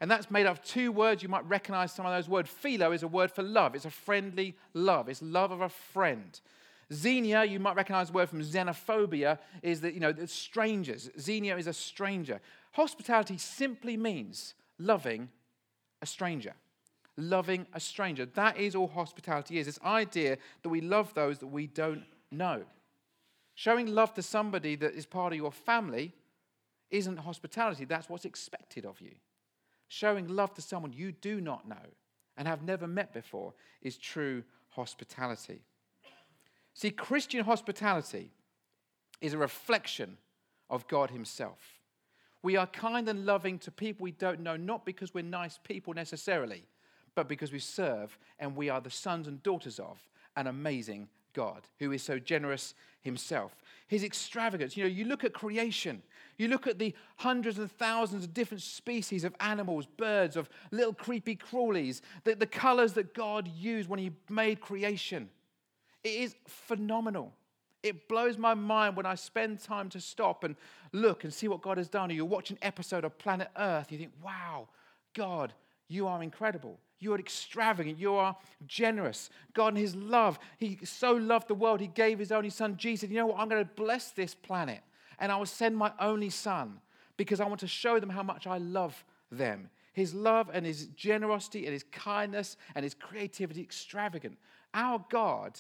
And 0.02 0.10
that's 0.10 0.32
made 0.32 0.46
up 0.46 0.58
of 0.58 0.64
two 0.64 0.92
words. 0.92 1.22
You 1.22 1.30
might 1.30 1.48
recognize 1.48 1.92
some 1.92 2.06
of 2.06 2.14
those 2.14 2.30
words. 2.30 2.50
Philo 2.50 2.92
is 2.92 3.04
a 3.04 3.08
word 3.08 3.32
for 3.32 3.44
love, 3.44 3.76
it's 3.76 3.86
a 3.86 3.90
friendly 3.90 4.56
love, 4.74 5.10
it's 5.10 5.22
love 5.22 5.52
of 5.52 5.62
a 5.62 5.70
friend. 5.70 6.40
Xenia, 6.92 7.44
you 7.44 7.60
might 7.60 7.76
recognize 7.76 8.08
the 8.08 8.14
word 8.14 8.30
from 8.30 8.42
xenophobia, 8.42 9.38
is 9.62 9.82
that, 9.82 9.94
you 9.94 10.00
know, 10.00 10.12
the 10.12 10.28
strangers. 10.28 11.10
Xenia 11.20 11.56
is 11.58 11.68
a 11.68 11.74
stranger. 11.74 12.40
Hospitality 12.72 13.38
simply 13.38 13.96
means 13.96 14.56
loving 14.80 15.30
a 16.02 16.06
stranger. 16.06 16.54
Loving 17.16 17.68
a 17.74 17.80
stranger. 17.80 18.26
That 18.26 18.58
is 18.58 18.76
all 18.76 18.88
hospitality 18.88 19.60
is. 19.60 19.68
This 19.68 19.80
idea 19.84 20.38
that 20.64 20.70
we 20.70 20.82
love 20.82 21.14
those 21.14 21.38
that 21.40 21.48
we 21.48 21.68
don't 21.68 22.04
know. 22.32 22.64
Showing 23.54 23.88
love 23.88 24.14
to 24.16 24.24
somebody 24.24 24.76
that 24.78 24.94
is 24.94 25.06
part 25.06 25.34
of 25.34 25.38
your 25.38 25.52
family 25.52 26.14
isn't 26.90 27.18
hospitality, 27.18 27.86
that's 27.86 28.10
what's 28.10 28.26
expected 28.26 28.86
of 28.86 29.00
you. 29.00 29.12
Showing 29.90 30.28
love 30.28 30.54
to 30.54 30.62
someone 30.62 30.94
you 30.94 31.12
do 31.12 31.42
not 31.42 31.68
know 31.68 31.76
and 32.38 32.48
have 32.48 32.64
never 32.64 32.88
met 32.88 33.14
before 33.14 33.54
is 33.82 33.98
true 33.98 34.44
hospitality. 34.70 35.64
See, 36.74 36.92
Christian 36.92 37.44
hospitality 37.44 38.32
is 39.20 39.34
a 39.34 39.38
reflection 39.38 40.18
of 40.70 40.88
God 40.88 41.10
Himself. 41.12 41.82
We 42.42 42.56
are 42.56 42.68
kind 42.68 43.10
and 43.10 43.26
loving 43.26 43.60
to 43.60 43.72
people 43.72 44.04
we 44.04 44.12
don't 44.12 44.40
know, 44.40 44.56
not 44.56 44.86
because 44.86 45.14
we're 45.14 45.24
nice 45.24 45.60
people 45.62 45.94
necessarily, 45.94 46.64
but 47.16 47.28
because 47.28 47.52
we 47.52 47.60
serve 47.60 48.18
and 48.40 48.56
we 48.56 48.70
are 48.70 48.80
the 48.80 48.90
sons 48.90 49.28
and 49.28 49.44
daughters 49.44 49.80
of 49.80 50.08
an 50.38 50.48
amazing 50.48 51.10
God 51.40 51.62
who 51.80 51.94
is 51.94 52.04
so 52.04 52.20
generous 52.20 52.74
himself. 53.00 53.56
His 53.88 54.04
extravagance. 54.04 54.76
You 54.76 54.84
know, 54.84 54.90
you 54.90 55.06
look 55.06 55.24
at 55.24 55.32
creation, 55.32 56.04
you 56.38 56.50
look 56.50 56.68
at 56.68 56.80
the 56.80 56.94
hundreds 57.16 57.58
and 57.60 57.72
thousands 57.72 58.26
of 58.26 58.34
different 58.34 58.62
species 58.62 59.24
of 59.24 59.34
animals, 59.40 59.86
birds, 59.86 60.36
of 60.36 60.50
little 60.72 60.94
creepy 60.94 61.38
crawlies, 61.38 62.02
the, 62.26 62.36
the 62.36 62.46
colors 62.46 62.92
that 62.94 63.14
God 63.14 63.48
used 63.48 63.88
when 63.88 64.00
he 64.00 64.12
made 64.30 64.60
creation. 64.60 65.30
It 66.04 66.10
is 66.10 66.36
phenomenal. 66.46 67.32
It 67.84 68.10
blows 68.10 68.38
my 68.38 68.54
mind 68.54 68.98
when 68.98 69.06
I 69.06 69.16
spend 69.16 69.62
time 69.62 69.88
to 69.92 70.02
stop 70.02 70.44
and 70.44 70.58
look 70.92 71.24
and 71.24 71.34
see 71.34 71.48
what 71.48 71.62
God 71.62 71.78
has 71.78 71.88
done. 71.88 72.12
Or 72.12 72.14
you 72.16 72.26
watch 72.26 72.52
an 72.52 72.58
episode 72.62 73.06
of 73.06 73.18
Planet 73.18 73.48
Earth, 73.58 73.94
you 73.94 73.98
think, 73.98 74.12
wow, 74.22 74.68
God, 75.14 75.54
you 75.88 76.06
are 76.06 76.22
incredible. 76.22 76.78
You 77.00 77.14
are 77.14 77.20
extravagant. 77.20 77.98
You 77.98 78.16
are 78.16 78.36
generous. 78.68 79.30
God, 79.54 79.70
in 79.70 79.82
His 79.82 79.96
love, 79.96 80.38
He 80.58 80.80
so 80.84 81.14
loved 81.14 81.48
the 81.48 81.56
world, 81.56 81.80
He 81.80 81.88
gave 81.88 82.20
His 82.20 82.32
only 82.32 82.50
Son, 82.50 82.78
Jesus. 82.78 83.10
You 83.10 83.18
know 83.18 83.28
what? 83.28 83.40
I'm 83.40 83.50
going 83.50 83.64
to 83.64 83.72
bless 83.76 84.12
this 84.12 84.36
planet, 84.36 84.82
and 85.18 85.32
I 85.32 85.38
will 85.38 85.46
send 85.46 85.78
my 85.78 85.92
only 86.00 86.30
Son 86.30 86.80
because 87.18 87.40
I 87.40 87.46
want 87.46 87.60
to 87.62 87.68
show 87.68 88.00
them 88.00 88.10
how 88.10 88.24
much 88.24 88.48
I 88.48 88.58
love 88.58 89.04
them. 89.32 89.70
His 89.94 90.14
love 90.14 90.50
and 90.54 90.66
His 90.66 90.88
generosity 90.88 91.66
and 91.66 91.74
His 91.74 91.84
kindness 91.92 92.58
and 92.76 92.84
His 92.84 92.94
creativity, 92.94 93.62
extravagant. 93.62 94.38
Our 94.74 95.04
God 95.10 95.60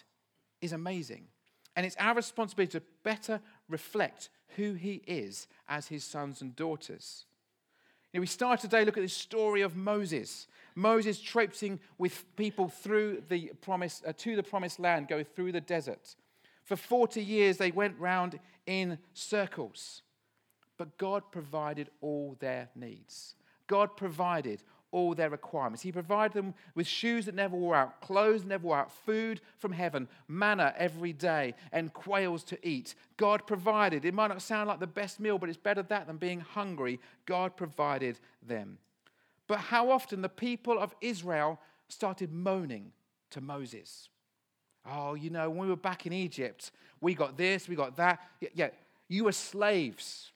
is 0.62 0.72
amazing. 0.74 1.27
And 1.75 1.86
it's 1.86 1.96
our 1.98 2.15
responsibility 2.15 2.79
to 2.79 2.86
better 3.03 3.41
reflect 3.69 4.29
who 4.55 4.74
He 4.74 5.01
is 5.08 5.48
as 5.67 5.88
His 5.88 6.03
sons 6.03 6.41
and 6.41 6.55
daughters. 6.55 7.25
You 8.12 8.19
know, 8.19 8.22
we 8.22 8.27
start 8.27 8.60
today 8.60 8.84
look 8.84 8.98
at 8.98 9.03
this 9.03 9.13
story 9.13 9.62
of 9.62 9.75
Moses. 9.75 10.48
Moses 10.79 11.19
traipsing 11.19 11.79
with 11.98 12.25
people 12.36 12.69
through 12.69 13.24
the 13.27 13.51
promise, 13.62 14.01
uh, 14.07 14.13
to 14.17 14.36
the 14.36 14.43
promised 14.43 14.79
land, 14.79 15.07
go 15.07 15.24
through 15.24 15.51
the 15.51 15.62
desert. 15.62 16.15
For 16.63 16.75
40 16.75 17.21
years, 17.21 17.57
they 17.57 17.71
went 17.71 18.00
round 18.00 18.39
in 18.65 18.98
circles. 19.13 20.03
But 20.77 20.98
God 20.98 21.24
provided 21.31 21.89
all 22.00 22.38
their 22.39 22.69
needs. 22.75 23.36
God 23.67 23.98
provided 23.98 24.63
all 24.91 25.13
their 25.13 25.29
requirements. 25.29 25.83
He 25.83 25.91
provided 25.91 26.33
them 26.33 26.53
with 26.74 26.88
shoes 26.88 27.25
that 27.25 27.36
never 27.36 27.55
wore 27.55 27.75
out, 27.75 28.01
clothes 28.01 28.41
that 28.41 28.50
never 28.50 28.67
wore 28.67 28.77
out, 28.77 28.91
food 28.91 29.41
from 29.57 29.71
heaven, 29.71 30.07
manna 30.27 30.74
every 30.77 31.13
day, 31.13 31.53
and 31.71 31.93
quails 31.93 32.43
to 32.45 32.67
eat. 32.67 32.95
God 33.17 33.45
provided. 33.45 34.05
It 34.05 34.13
might 34.13 34.27
not 34.27 34.41
sound 34.41 34.67
like 34.67 34.79
the 34.79 34.88
best 34.88 35.19
meal, 35.19 35.38
but 35.38 35.50
it's 35.50 35.57
better 35.57 35.83
that 35.83 36.07
than 36.07 36.17
being 36.17 36.39
hungry. 36.39 37.00
God 37.25 37.55
provided 37.55 38.19
them. 38.41 38.77
But 39.50 39.60
how 39.60 39.89
often 39.89 40.22
the 40.22 40.29
people 40.29 40.77
of 40.77 40.96
Israel 41.01 41.60
started 41.89 42.32
moaning 42.32 42.91
to 43.32 43.41
Moses? 43.41 44.08
Oh, 44.86 45.15
you 45.15 45.32
know, 45.32 45.50
when 45.50 45.62
we 45.62 45.68
were 45.68 45.75
back 45.75 46.06
in 46.06 46.13
Egypt, 46.13 46.72
we 47.01 47.15
got 47.15 47.36
this, 47.36 47.68
we 47.68 47.75
got 47.75 47.98
that. 47.98 48.20
Yeah, 48.53 48.70
you 49.08 49.24
were 49.24 49.32
slaves. 49.32 50.32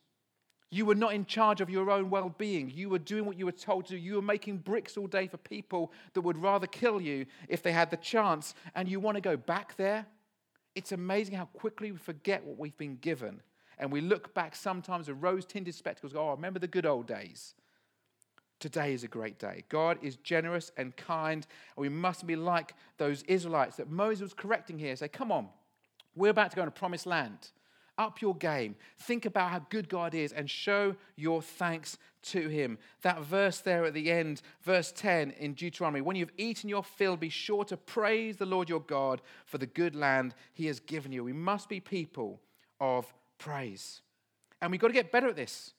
You 0.72 0.88
were 0.88 0.96
not 0.96 1.14
in 1.14 1.28
charge 1.28 1.62
of 1.62 1.70
your 1.70 1.92
own 1.92 2.10
well 2.10 2.34
being. 2.40 2.72
You 2.72 2.90
were 2.90 2.98
doing 2.98 3.26
what 3.26 3.38
you 3.38 3.46
were 3.46 3.52
told 3.52 3.86
to. 3.88 3.98
You 4.00 4.16
were 4.16 4.24
making 4.24 4.58
bricks 4.58 4.98
all 4.98 5.06
day 5.06 5.28
for 5.28 5.38
people 5.38 5.92
that 6.16 6.22
would 6.22 6.38
rather 6.38 6.66
kill 6.66 7.00
you 7.00 7.28
if 7.48 7.62
they 7.62 7.72
had 7.72 7.92
the 7.92 7.98
chance. 7.98 8.56
And 8.74 8.90
you 8.90 9.00
want 9.00 9.16
to 9.18 9.22
go 9.22 9.38
back 9.38 9.78
there? 9.78 10.08
It's 10.74 10.92
amazing 10.92 11.36
how 11.36 11.46
quickly 11.46 11.92
we 11.92 12.00
forget 12.00 12.44
what 12.44 12.58
we've 12.58 12.78
been 12.80 12.96
given. 12.96 13.42
And 13.78 13.92
we 13.92 14.02
look 14.02 14.34
back 14.34 14.56
sometimes 14.56 15.08
with 15.08 15.22
rose 15.22 15.46
tinted 15.46 15.76
spectacles, 15.76 16.14
go, 16.14 16.26
oh, 16.26 16.30
I 16.30 16.32
remember 16.32 16.58
the 16.58 16.68
good 16.68 16.88
old 16.88 17.06
days. 17.06 17.54
Today 18.64 18.94
is 18.94 19.04
a 19.04 19.10
great 19.10 19.40
day. 19.40 19.66
God 19.68 19.98
is 20.02 20.16
generous 20.16 20.72
and 20.78 20.96
kind, 20.96 21.46
and 21.76 21.82
we 21.82 21.90
mustn't 21.90 22.28
be 22.28 22.38
like 22.38 22.74
those 22.98 23.22
Israelites 23.24 23.76
that 23.76 23.90
Moses 23.90 24.22
was 24.22 24.34
correcting 24.34 24.80
here. 24.80 24.96
Say, 24.96 25.10
come 25.10 25.34
on, 25.34 25.50
we're 26.16 26.30
about 26.30 26.52
to 26.52 26.56
go 26.56 26.64
a 26.64 26.72
promised 26.72 27.06
land. 27.06 27.52
Up 27.98 28.22
your 28.22 28.34
game. 28.34 28.78
Think 29.00 29.26
about 29.26 29.52
how 29.52 29.66
good 29.70 29.90
God 29.90 30.16
is 30.16 30.32
and 30.32 30.50
show 30.50 30.96
your 31.18 31.42
thanks 31.42 31.98
to 32.22 32.48
Him. 32.48 32.78
That 33.02 33.22
verse 33.24 33.60
there 33.60 33.84
at 33.84 33.94
the 33.94 34.10
end, 34.10 34.42
verse 34.62 34.94
10 34.96 35.32
in 35.32 35.56
Deuteronomy 35.56 36.00
when 36.00 36.16
you've 36.16 36.32
eaten 36.38 36.70
your 36.70 36.86
fill, 36.86 37.18
be 37.18 37.28
sure 37.28 37.66
to 37.66 37.76
praise 37.76 38.38
the 38.38 38.46
Lord 38.46 38.70
your 38.70 38.80
God 38.80 39.22
for 39.46 39.58
the 39.58 39.66
good 39.66 39.94
land 39.94 40.36
He 40.54 40.68
has 40.68 40.80
given 40.80 41.12
you. 41.12 41.22
We 41.26 41.34
must 41.34 41.68
be 41.68 41.82
people 41.82 42.40
of 42.80 43.14
praise. 43.40 44.00
And 44.62 44.72
we've 44.72 44.80
got 44.80 44.88
to 44.88 44.94
get 44.94 45.12
better 45.12 45.28
at 45.28 45.36
this. 45.36 45.74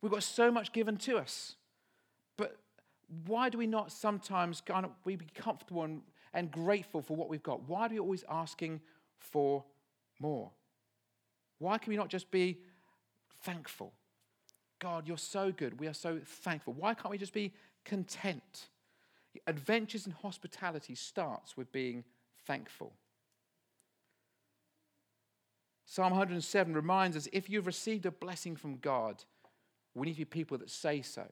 We've 0.00 0.10
got 0.10 0.22
so 0.22 0.50
much 0.50 0.72
given 0.72 0.96
to 0.96 1.18
us. 1.18 1.56
Why 3.26 3.48
do 3.48 3.58
we 3.58 3.66
not 3.66 3.92
sometimes 3.92 4.60
kind 4.60 4.84
of 4.84 4.92
we 5.04 5.16
be 5.16 5.26
comfortable 5.34 5.82
and, 5.82 6.02
and 6.32 6.50
grateful 6.50 7.02
for 7.02 7.16
what 7.16 7.28
we've 7.28 7.42
got? 7.42 7.68
Why 7.68 7.86
are 7.86 7.88
we 7.88 7.98
always 7.98 8.24
asking 8.28 8.80
for 9.18 9.64
more? 10.20 10.50
Why 11.58 11.78
can 11.78 11.90
we 11.90 11.96
not 11.96 12.08
just 12.08 12.30
be 12.30 12.58
thankful? 13.42 13.92
God, 14.78 15.06
you're 15.08 15.16
so 15.16 15.52
good. 15.52 15.80
We 15.80 15.86
are 15.86 15.94
so 15.94 16.20
thankful. 16.24 16.74
Why 16.74 16.94
can't 16.94 17.10
we 17.10 17.18
just 17.18 17.32
be 17.32 17.52
content? 17.84 18.68
Adventures 19.46 20.06
in 20.06 20.12
hospitality 20.12 20.94
starts 20.94 21.56
with 21.56 21.70
being 21.72 22.04
thankful. 22.46 22.92
Psalm 25.86 26.10
107 26.10 26.74
reminds 26.74 27.16
us 27.16 27.28
if 27.32 27.48
you've 27.48 27.66
received 27.66 28.06
a 28.06 28.10
blessing 28.10 28.56
from 28.56 28.78
God, 28.78 29.22
we 29.94 30.06
need 30.06 30.14
to 30.14 30.18
be 30.18 30.24
people 30.24 30.58
that 30.58 30.70
say 30.70 31.02
so. 31.02 31.24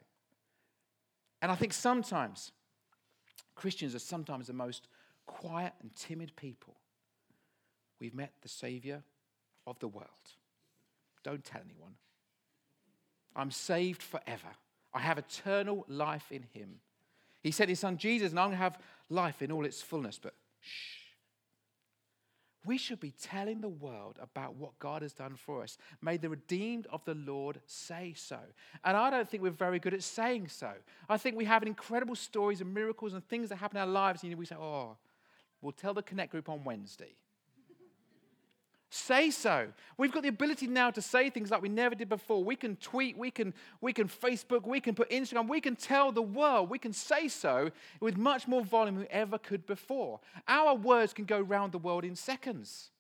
And 1.43 1.53
I 1.53 1.57
think 1.57 1.75
sometimes 1.75 2.53
Christians 3.55 3.95
are 3.95 3.99
sometimes 3.99 4.47
the 4.47 4.55
most 4.55 4.89
quiet 5.27 5.75
and 5.83 5.95
timid 5.95 6.35
people. 6.37 6.77
We've 8.01 8.15
met 8.15 8.33
the 8.41 8.49
Savior, 8.49 9.03
of 9.67 9.79
the 9.79 9.89
world. 9.89 10.09
Don't 11.23 11.45
tell 11.45 11.61
anyone. 11.65 11.95
I'm 13.35 13.51
saved 13.51 14.03
forever. 14.03 14.49
I 14.93 15.01
have 15.01 15.19
eternal 15.19 15.85
life 15.89 16.31
in 16.31 16.45
him. 16.53 16.81
He 17.43 17.51
said 17.51 17.69
his 17.69 17.81
son 17.81 17.97
Jesus, 17.97 18.31
and 18.31 18.39
I'm 18.39 18.49
going 18.49 18.59
to 18.59 18.63
have 18.63 18.79
life 19.09 19.43
in 19.43 19.51
all 19.51 19.65
its 19.65 19.81
fullness. 19.81 20.19
But 20.23 20.35
shh. 20.61 21.02
We 22.65 22.79
should 22.79 23.01
be 23.01 23.13
telling 23.21 23.61
the 23.61 23.69
world 23.69 24.19
about 24.21 24.55
what 24.55 24.79
God 24.79 25.03
has 25.03 25.13
done 25.13 25.35
for 25.35 25.63
us. 25.63 25.79
May 26.01 26.17
the 26.17 26.29
redeemed 26.29 26.87
of 26.91 27.05
the 27.05 27.15
Lord 27.15 27.61
say 27.67 28.15
so. 28.17 28.39
And 28.85 28.97
I 28.97 29.11
don't 29.11 29.29
think 29.29 29.43
we're 29.43 29.51
very 29.51 29.81
good 29.81 29.95
at 29.95 30.03
saying 30.03 30.49
so. 30.49 30.71
I 31.09 31.17
think 31.17 31.37
we 31.37 31.45
have 31.45 31.65
incredible 31.65 32.15
stories 32.15 32.61
and 32.61 32.73
miracles 32.73 33.15
and 33.15 33.27
things 33.29 33.49
that 33.49 33.57
happen 33.57 33.79
in 33.79 33.83
our 33.83 33.89
lives. 33.89 34.23
And 34.23 34.33
we 34.37 34.47
say, 34.47 34.55
oh, 34.55 34.97
we'll 35.61 35.73
tell 35.73 35.93
the 35.93 36.03
Connect 36.03 36.31
group 36.31 36.49
on 36.49 36.63
Wednesday. 36.63 37.15
Say 38.95 39.31
so. 39.31 39.69
We've 39.97 40.13
got 40.13 40.23
the 40.23 40.29
ability 40.29 40.67
now 40.67 40.91
to 40.91 41.01
say 41.01 41.31
things 41.31 41.51
like 41.51 41.63
we 41.63 41.71
never 41.71 41.95
did 41.95 42.11
before. 42.11 42.45
We 42.45 42.57
can 42.57 42.77
tweet, 42.77 43.17
we 43.17 43.31
can, 43.31 43.55
we 43.81 43.95
can 43.95 44.07
Facebook, 44.07 44.67
we 44.67 44.83
can 44.83 44.95
put 44.95 45.09
Instagram, 45.09 45.49
we 45.49 45.63
can 45.63 45.77
tell 45.77 46.13
the 46.13 46.21
world, 46.21 46.69
we 46.69 46.79
can 46.79 46.93
say 46.93 47.27
so 47.29 47.71
with 48.01 48.19
much 48.19 48.47
more 48.47 48.63
volume 48.63 48.97
than 48.97 49.05
we 49.05 49.09
ever 49.09 49.39
could 49.39 49.65
before. 49.65 50.21
Our 50.47 50.75
words 50.75 51.15
can 51.15 51.25
go 51.25 51.41
round 51.41 51.73
the 51.73 51.79
world 51.79 52.05
in 52.05 52.15
seconds. 52.15 52.91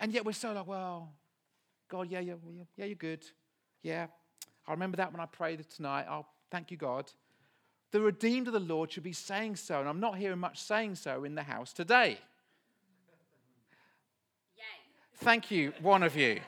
And 0.00 0.12
yet 0.12 0.24
we're 0.24 0.32
so 0.32 0.54
like, 0.54 0.66
well, 0.66 1.12
God, 1.88 2.10
yeah, 2.10 2.18
yeah, 2.18 2.34
yeah, 2.76 2.86
you're 2.86 2.96
good. 2.96 3.24
Yeah, 3.84 4.08
I 4.66 4.72
remember 4.72 4.96
that 4.96 5.12
when 5.12 5.20
I 5.20 5.26
prayed 5.26 5.64
tonight. 5.70 6.06
I'll 6.08 6.26
thank 6.50 6.72
you, 6.72 6.76
God. 6.76 7.12
The 7.92 8.00
redeemed 8.00 8.48
of 8.48 8.54
the 8.54 8.58
Lord 8.58 8.90
should 8.90 9.04
be 9.04 9.12
saying 9.12 9.54
so. 9.54 9.78
And 9.78 9.88
I'm 9.88 10.00
not 10.00 10.18
hearing 10.18 10.40
much 10.40 10.60
saying 10.60 10.96
so 10.96 11.22
in 11.22 11.36
the 11.36 11.44
house 11.44 11.72
today. 11.72 12.18
Thank 15.22 15.52
you, 15.52 15.72
one 15.80 16.02
of 16.02 16.16
you. 16.16 16.40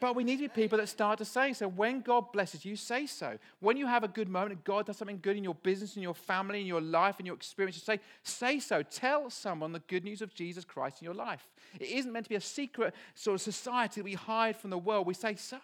But 0.00 0.16
we 0.16 0.24
need 0.24 0.36
to 0.36 0.44
be 0.44 0.48
people 0.48 0.78
that 0.78 0.88
start 0.88 1.18
to 1.18 1.24
say 1.26 1.52
so. 1.52 1.68
When 1.68 2.00
God 2.00 2.32
blesses 2.32 2.64
you, 2.64 2.74
say 2.74 3.06
so. 3.06 3.36
When 3.60 3.76
you 3.76 3.86
have 3.86 4.04
a 4.04 4.08
good 4.08 4.30
moment 4.30 4.64
God 4.64 4.86
does 4.86 4.96
something 4.96 5.18
good 5.20 5.36
in 5.36 5.44
your 5.44 5.54
business, 5.54 5.96
in 5.96 6.02
your 6.02 6.14
family, 6.14 6.62
in 6.62 6.66
your 6.66 6.80
life, 6.80 7.20
in 7.20 7.26
your 7.26 7.34
experience, 7.34 7.76
say, 7.82 8.00
say 8.22 8.58
so. 8.58 8.82
Tell 8.82 9.28
someone 9.28 9.72
the 9.72 9.80
good 9.80 10.02
news 10.02 10.22
of 10.22 10.34
Jesus 10.34 10.64
Christ 10.64 11.02
in 11.02 11.04
your 11.04 11.14
life. 11.14 11.46
It 11.78 11.90
isn't 11.90 12.10
meant 12.10 12.24
to 12.24 12.30
be 12.30 12.36
a 12.36 12.40
secret 12.40 12.94
sort 13.14 13.34
of 13.34 13.42
society 13.42 14.00
we 14.00 14.14
hide 14.14 14.56
from 14.56 14.70
the 14.70 14.78
world. 14.78 15.06
We 15.06 15.12
say 15.12 15.34
so. 15.34 15.58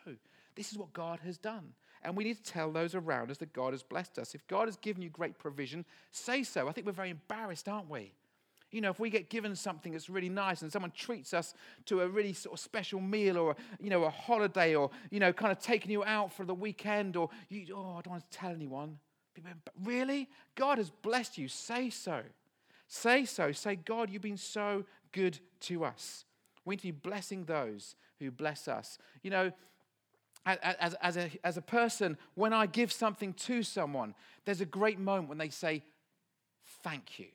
This 0.55 0.73
is 0.73 0.77
what 0.77 0.93
God 0.93 1.21
has 1.25 1.39
done. 1.39 1.73
And 2.03 2.15
we 2.15 2.25
need 2.25 2.37
to 2.37 2.53
tell 2.53 2.71
those 2.71 2.95
around 2.95 3.31
us 3.31 3.39
that 3.39 3.55
God 3.55 3.73
has 3.73 3.83
blessed 3.83 4.19
us. 4.19 4.35
If 4.35 4.47
God 4.47 4.69
has 4.69 4.77
given 4.77 5.01
you 5.01 5.09
great 5.09 5.39
provision, 5.39 5.87
say 6.11 6.43
so. 6.43 6.69
I 6.69 6.73
think 6.73 6.87
we're 6.87 6.93
very 6.93 7.11
embarrassed, 7.11 7.67
aren't 7.67 7.89
we? 7.89 8.13
You 8.73 8.81
know, 8.81 8.91
if 8.91 8.99
we 8.99 9.11
get 9.11 9.29
given 9.29 9.55
something 9.55 9.93
that's 9.93 10.11
really 10.11 10.31
nice 10.31 10.63
and 10.63 10.73
someone 10.73 10.91
treats 10.91 11.35
us 11.35 11.55
to 11.87 12.01
a 12.01 12.09
really 12.09 12.33
sort 12.33 12.55
of 12.55 12.61
special 12.61 13.01
meal 13.01 13.37
or, 13.37 13.55
you 13.79 13.91
know, 13.91 14.05
a 14.05 14.11
holiday 14.11 14.75
or, 14.75 14.91
you 15.11 15.21
know, 15.21 15.33
kind 15.33 15.53
of 15.53 15.61
taking 15.61 15.93
you 15.93 16.03
out 16.05 16.33
for 16.33 16.45
the 16.45 16.55
weekend 16.55 17.17
or, 17.17 17.29
you, 17.51 17.67
oh, 17.77 17.99
I 17.99 18.01
don't 18.01 18.09
want 18.09 18.31
to 18.31 18.39
tell 18.39 18.51
anyone. 18.51 18.99
Really? 19.85 20.29
God 20.55 20.79
has 20.79 20.91
blessed 20.91 21.39
you. 21.39 21.49
Say 21.49 21.91
so. 21.91 22.23
Say 22.89 23.25
so. 23.27 23.53
Say, 23.53 23.77
God, 23.77 24.11
you've 24.11 24.23
been 24.23 24.37
so 24.37 24.85
good 25.13 25.39
to 25.61 25.85
us. 25.85 26.25
We 26.65 26.75
need 26.75 26.81
to 26.81 26.85
be 26.85 26.91
blessing 26.93 27.45
those 27.45 27.95
who 28.19 28.31
bless 28.31 28.69
us. 28.69 28.99
You 29.23 29.31
know, 29.31 29.53
as, 30.45 30.95
as, 31.01 31.17
a, 31.17 31.31
as 31.45 31.57
a 31.57 31.63
person, 31.63 32.17
when 32.35 32.53
I 32.53 32.67
give 32.67 32.91
something 32.93 33.33
to 33.35 33.63
someone, 33.63 34.15
there's 34.45 34.61
a 34.61 34.67
great 34.67 34.99
moment 34.99 35.29
when 35.29 35.39
they 35.39 35.51
say, 35.51 35.83
Thank 36.83 37.19
you. 37.19 37.27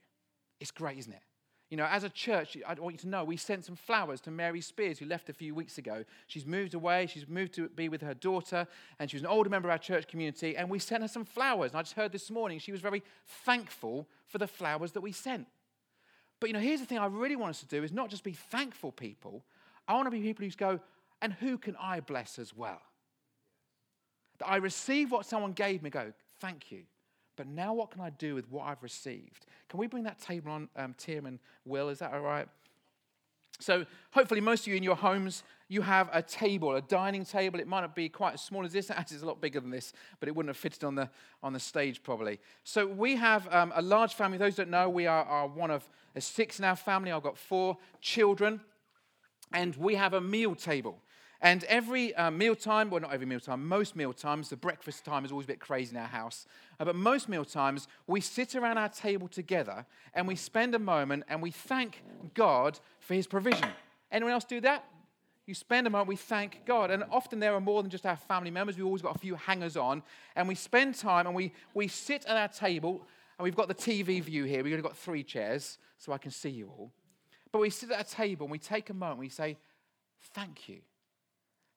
It's 0.59 0.71
great, 0.71 0.97
isn't 0.97 1.13
it? 1.13 1.21
You 1.69 1.75
know, 1.75 1.85
as 1.85 2.05
a 2.05 2.09
church, 2.09 2.55
I 2.65 2.75
want 2.75 2.95
you 2.95 2.99
to 2.99 3.09
know 3.09 3.25
we 3.25 3.35
sent 3.35 3.65
some 3.65 3.75
flowers 3.75 4.21
to 4.21 4.31
Mary 4.31 4.61
Spears, 4.61 4.99
who 4.99 5.05
left 5.05 5.29
a 5.29 5.33
few 5.33 5.53
weeks 5.53 5.77
ago. 5.77 6.05
She's 6.27 6.45
moved 6.45 6.73
away, 6.73 7.07
she's 7.07 7.27
moved 7.27 7.53
to 7.55 7.67
be 7.67 7.89
with 7.89 8.01
her 8.01 8.13
daughter, 8.13 8.67
and 8.99 9.11
she's 9.11 9.19
an 9.19 9.27
older 9.27 9.49
member 9.49 9.67
of 9.67 9.73
our 9.73 9.77
church 9.77 10.07
community, 10.07 10.55
and 10.55 10.69
we 10.69 10.79
sent 10.79 11.01
her 11.01 11.09
some 11.09 11.25
flowers. 11.25 11.71
And 11.71 11.79
I 11.79 11.81
just 11.81 11.95
heard 11.95 12.13
this 12.13 12.31
morning 12.31 12.59
she 12.59 12.71
was 12.71 12.79
very 12.79 13.03
thankful 13.45 14.07
for 14.27 14.37
the 14.37 14.47
flowers 14.47 14.93
that 14.93 15.01
we 15.01 15.11
sent. 15.11 15.45
But 16.39 16.47
you 16.47 16.53
know, 16.53 16.59
here's 16.59 16.79
the 16.79 16.85
thing 16.85 16.99
I 16.99 17.07
really 17.07 17.35
want 17.35 17.49
us 17.49 17.59
to 17.59 17.67
do 17.67 17.83
is 17.83 17.91
not 17.91 18.09
just 18.09 18.23
be 18.23 18.31
thankful 18.31 18.93
people, 18.93 19.43
I 19.89 19.93
want 19.95 20.05
to 20.05 20.11
be 20.11 20.21
people 20.21 20.45
who 20.45 20.51
go, 20.51 20.79
and 21.21 21.33
who 21.33 21.57
can 21.57 21.75
I 21.81 21.99
bless 21.99 22.39
as 22.39 22.55
well? 22.55 22.81
That 24.39 24.47
I 24.47 24.57
receive 24.57 25.11
what 25.11 25.25
someone 25.25 25.51
gave 25.51 25.83
me, 25.83 25.89
go, 25.89 26.13
thank 26.39 26.71
you. 26.71 26.83
But 27.35 27.47
now 27.47 27.73
what 27.73 27.91
can 27.91 28.01
I 28.01 28.09
do 28.09 28.35
with 28.35 28.49
what 28.51 28.65
I've 28.67 28.83
received? 28.83 29.45
Can 29.69 29.79
we 29.79 29.87
bring 29.87 30.03
that 30.03 30.19
table 30.19 30.51
on, 30.51 30.69
um, 30.75 30.95
Tim 30.97 31.25
and 31.25 31.39
Will? 31.65 31.89
Is 31.89 31.99
that 31.99 32.13
all 32.13 32.21
right? 32.21 32.47
So, 33.59 33.85
hopefully, 34.11 34.39
most 34.39 34.61
of 34.61 34.67
you 34.67 34.75
in 34.75 34.83
your 34.83 34.95
homes, 34.95 35.43
you 35.67 35.81
have 35.81 36.09
a 36.13 36.21
table, 36.21 36.75
a 36.75 36.81
dining 36.81 37.25
table. 37.25 37.59
It 37.59 37.67
might 37.67 37.81
not 37.81 37.95
be 37.95 38.07
quite 38.07 38.35
as 38.35 38.41
small 38.41 38.63
as 38.63 38.71
this. 38.71 38.91
Actually, 38.91 39.15
it's 39.15 39.23
a 39.23 39.27
lot 39.27 39.41
bigger 39.41 39.59
than 39.59 39.71
this, 39.71 39.93
but 40.19 40.29
it 40.29 40.35
wouldn't 40.35 40.49
have 40.49 40.57
fitted 40.57 40.83
on 40.83 40.93
the, 40.93 41.09
on 41.41 41.53
the 41.53 41.59
stage 41.59 42.03
probably. 42.03 42.39
So, 42.63 42.85
we 42.85 43.15
have 43.15 43.51
um, 43.53 43.73
a 43.75 43.81
large 43.81 44.13
family. 44.13 44.37
Those 44.37 44.57
that 44.57 44.69
know, 44.69 44.89
we 44.89 45.07
are, 45.07 45.25
are 45.25 45.47
one 45.47 45.71
of 45.71 45.89
six 46.19 46.59
in 46.59 46.65
our 46.65 46.75
family. 46.75 47.11
I've 47.11 47.23
got 47.23 47.37
four 47.37 47.77
children, 47.99 48.61
and 49.51 49.75
we 49.75 49.95
have 49.95 50.13
a 50.13 50.21
meal 50.21 50.53
table. 50.53 50.99
And 51.41 51.63
every 51.65 52.15
uh, 52.15 52.31
mealtime, 52.31 52.89
well, 52.89 53.01
not 53.01 53.13
every 53.13 53.27
mealtime, 53.27 53.67
most 53.67 53.95
mealtimes, 53.95 54.49
the 54.49 54.57
breakfast 54.57 55.05
time 55.05 55.23
is 55.23 55.31
always 55.31 55.45
a 55.45 55.47
bit 55.47 55.59
crazy 55.59 55.95
in 55.95 56.01
our 56.01 56.07
house. 56.07 56.47
Uh, 56.79 56.85
but 56.85 56.95
most 56.95 57.29
mealtimes, 57.29 57.87
we 58.07 58.21
sit 58.21 58.55
around 58.55 58.77
our 58.77 58.89
table 58.89 59.27
together 59.27 59.85
and 60.13 60.27
we 60.27 60.35
spend 60.35 60.73
a 60.73 60.79
moment 60.79 61.23
and 61.27 61.41
we 61.41 61.51
thank 61.51 62.03
God 62.33 62.79
for 62.99 63.13
his 63.13 63.27
provision. 63.27 63.69
Anyone 64.11 64.33
else 64.33 64.45
do 64.45 64.61
that? 64.61 64.83
You 65.45 65.53
spend 65.53 65.87
a 65.87 65.89
moment, 65.89 66.09
we 66.09 66.15
thank 66.15 66.65
God. 66.65 66.91
And 66.91 67.03
often 67.11 67.39
there 67.39 67.53
are 67.53 67.61
more 67.61 67.81
than 67.81 67.89
just 67.89 68.05
our 68.05 68.17
family 68.17 68.51
members. 68.51 68.75
We've 68.75 68.85
always 68.85 69.01
got 69.01 69.15
a 69.15 69.19
few 69.19 69.35
hangers 69.35 69.77
on. 69.77 70.03
And 70.35 70.47
we 70.47 70.55
spend 70.55 70.95
time 70.95 71.27
and 71.27 71.35
we, 71.35 71.53
we 71.73 71.87
sit 71.87 72.25
at 72.25 72.35
our 72.35 72.49
table 72.49 73.07
and 73.37 73.43
we've 73.43 73.55
got 73.55 73.67
the 73.67 73.75
TV 73.75 74.21
view 74.21 74.43
here. 74.43 74.63
We've 74.63 74.73
only 74.73 74.83
got 74.83 74.97
three 74.97 75.23
chairs 75.23 75.77
so 75.97 76.11
I 76.11 76.17
can 76.17 76.31
see 76.31 76.49
you 76.49 76.67
all. 76.67 76.91
But 77.51 77.59
we 77.59 77.69
sit 77.69 77.91
at 77.91 78.05
a 78.05 78.09
table 78.09 78.45
and 78.45 78.51
we 78.51 78.59
take 78.59 78.89
a 78.89 78.93
moment, 78.93 79.13
and 79.13 79.19
we 79.19 79.29
say, 79.29 79.57
Thank 80.33 80.67
you. 80.67 80.79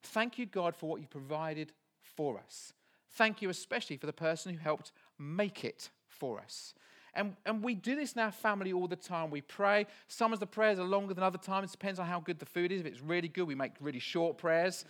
Thank 0.03 0.37
you, 0.37 0.45
God, 0.45 0.75
for 0.75 0.89
what 0.89 1.01
you 1.01 1.07
provided 1.07 1.71
for 2.15 2.39
us. 2.39 2.73
Thank 3.13 3.41
you 3.41 3.49
especially 3.49 3.97
for 3.97 4.05
the 4.05 4.13
person 4.13 4.53
who 4.53 4.59
helped 4.59 4.91
make 5.19 5.63
it 5.63 5.89
for 6.07 6.39
us. 6.39 6.73
And, 7.13 7.35
and 7.45 7.61
we 7.61 7.75
do 7.75 7.95
this 7.95 8.13
in 8.13 8.21
our 8.21 8.31
family 8.31 8.71
all 8.71 8.87
the 8.87 8.95
time. 8.95 9.31
We 9.31 9.41
pray. 9.41 9.85
Some 10.07 10.31
of 10.31 10.39
the 10.39 10.47
prayers 10.47 10.79
are 10.79 10.85
longer 10.85 11.13
than 11.13 11.23
other 11.23 11.37
times. 11.37 11.69
It 11.69 11.71
depends 11.73 11.99
on 11.99 12.07
how 12.07 12.21
good 12.21 12.39
the 12.39 12.45
food 12.45 12.71
is. 12.71 12.81
If 12.81 12.87
it's 12.87 13.01
really 13.01 13.27
good, 13.27 13.47
we 13.47 13.55
make 13.55 13.73
really 13.81 13.99
short 13.99 14.37
prayers. 14.37 14.85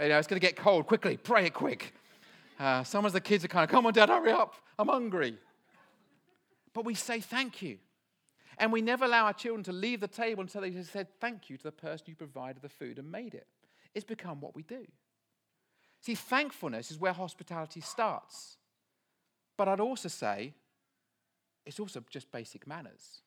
You 0.00 0.08
know, 0.08 0.18
it's 0.18 0.26
going 0.26 0.40
to 0.40 0.46
get 0.46 0.56
cold. 0.56 0.86
Quickly, 0.88 1.16
pray 1.16 1.46
it 1.46 1.54
quick. 1.54 1.94
Uh, 2.58 2.82
some 2.82 3.04
of 3.04 3.12
the 3.12 3.20
kids 3.20 3.44
are 3.44 3.48
kind 3.48 3.64
of, 3.64 3.70
come 3.70 3.86
on, 3.86 3.92
Dad, 3.92 4.08
hurry 4.08 4.32
up. 4.32 4.54
I'm 4.78 4.88
hungry. 4.88 5.36
But 6.72 6.84
we 6.84 6.94
say 6.94 7.20
thank 7.20 7.62
you. 7.62 7.78
And 8.58 8.72
we 8.72 8.82
never 8.82 9.04
allow 9.04 9.26
our 9.26 9.32
children 9.32 9.62
to 9.64 9.72
leave 9.72 10.00
the 10.00 10.08
table 10.08 10.42
until 10.42 10.62
they 10.62 10.70
have 10.72 10.86
said 10.86 11.08
thank 11.20 11.48
you 11.48 11.56
to 11.56 11.62
the 11.62 11.72
person 11.72 12.06
who 12.08 12.14
provided 12.14 12.62
the 12.62 12.68
food 12.68 12.98
and 12.98 13.10
made 13.10 13.34
it. 13.34 13.46
It's 13.94 14.04
become 14.04 14.40
what 14.40 14.54
we 14.54 14.62
do. 14.62 14.86
See, 16.00 16.14
thankfulness 16.14 16.90
is 16.90 16.98
where 16.98 17.12
hospitality 17.12 17.80
starts. 17.80 18.56
But 19.56 19.68
I'd 19.68 19.80
also 19.80 20.08
say 20.08 20.54
it's 21.64 21.78
also 21.78 22.02
just 22.10 22.30
basic 22.32 22.66
manners. 22.66 23.22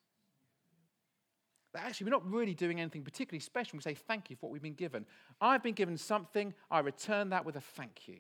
That 1.74 1.84
actually, 1.86 2.06
we're 2.06 2.12
not 2.12 2.30
really 2.30 2.54
doing 2.54 2.80
anything 2.80 3.04
particularly 3.04 3.42
special. 3.42 3.78
We 3.78 3.82
say 3.82 3.94
thank 3.94 4.30
you 4.30 4.36
for 4.36 4.48
what 4.48 4.54
we've 4.54 4.62
been 4.62 4.74
given. 4.74 5.06
I've 5.40 5.62
been 5.62 5.74
given 5.74 5.98
something, 5.98 6.54
I 6.72 6.80
return 6.80 7.30
that 7.30 7.46
with 7.46 7.56
a 7.58 7.62
thank 7.62 8.08
you. 8.08 8.18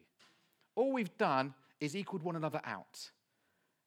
All 0.76 0.92
we've 0.92 1.18
done 1.18 1.54
is 1.80 1.96
equaled 1.96 2.22
one 2.24 2.36
another 2.36 2.62
out. 2.66 3.12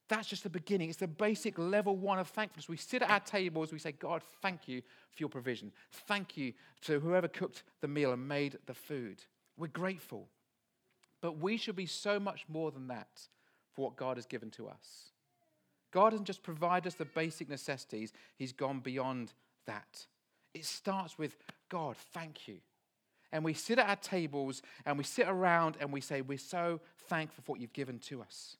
That's 0.08 0.28
just 0.28 0.42
the 0.42 0.50
beginning. 0.50 0.88
It's 0.88 0.98
the 0.98 1.06
basic 1.06 1.58
level 1.58 1.96
one 1.96 2.18
of 2.18 2.28
thankfulness. 2.28 2.68
We 2.68 2.78
sit 2.78 3.02
at 3.02 3.10
our 3.10 3.20
tables, 3.20 3.72
we 3.72 3.78
say, 3.78 3.92
God, 3.92 4.22
thank 4.40 4.66
you 4.66 4.80
for 5.10 5.16
your 5.20 5.28
provision. 5.28 5.70
Thank 6.06 6.36
you 6.36 6.54
to 6.82 6.98
whoever 7.00 7.28
cooked 7.28 7.62
the 7.80 7.88
meal 7.88 8.12
and 8.12 8.26
made 8.26 8.58
the 8.66 8.74
food. 8.74 9.22
We're 9.56 9.66
grateful. 9.66 10.28
But 11.20 11.38
we 11.38 11.56
should 11.56 11.76
be 11.76 11.86
so 11.86 12.18
much 12.18 12.46
more 12.48 12.70
than 12.70 12.88
that 12.88 13.08
for 13.74 13.84
what 13.84 13.96
God 13.96 14.16
has 14.16 14.26
given 14.26 14.50
to 14.52 14.68
us. 14.68 15.12
God 15.90 16.10
doesn't 16.10 16.26
just 16.26 16.42
provide 16.42 16.86
us 16.86 16.94
the 16.94 17.04
basic 17.04 17.48
necessities, 17.48 18.12
He's 18.36 18.52
gone 18.52 18.80
beyond 18.80 19.32
that. 19.66 20.06
It 20.54 20.64
starts 20.64 21.18
with 21.18 21.36
God, 21.68 21.96
thank 22.14 22.48
you. 22.48 22.58
And 23.30 23.44
we 23.44 23.52
sit 23.52 23.78
at 23.78 23.88
our 23.88 23.96
tables 23.96 24.62
and 24.86 24.96
we 24.96 25.04
sit 25.04 25.28
around 25.28 25.76
and 25.80 25.92
we 25.92 26.00
say, 26.00 26.22
We're 26.22 26.38
so 26.38 26.80
thankful 27.08 27.44
for 27.44 27.52
what 27.52 27.60
you've 27.60 27.72
given 27.72 27.98
to 28.00 28.22
us. 28.22 28.56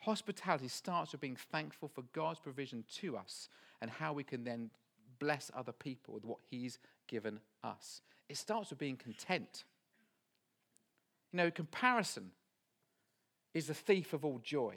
Hospitality 0.00 0.68
starts 0.68 1.12
with 1.12 1.20
being 1.20 1.36
thankful 1.50 1.88
for 1.88 2.02
God's 2.12 2.38
provision 2.40 2.84
to 3.00 3.16
us 3.16 3.48
and 3.80 3.90
how 3.90 4.12
we 4.12 4.24
can 4.24 4.44
then 4.44 4.70
bless 5.18 5.50
other 5.56 5.72
people 5.72 6.14
with 6.14 6.24
what 6.24 6.38
He's 6.50 6.78
given 7.06 7.40
us. 7.64 8.00
It 8.28 8.36
starts 8.36 8.70
with 8.70 8.78
being 8.78 8.96
content. 8.96 9.64
You 11.32 11.38
know, 11.38 11.50
comparison 11.50 12.30
is 13.54 13.66
the 13.66 13.74
thief 13.74 14.12
of 14.12 14.24
all 14.24 14.40
joy. 14.42 14.76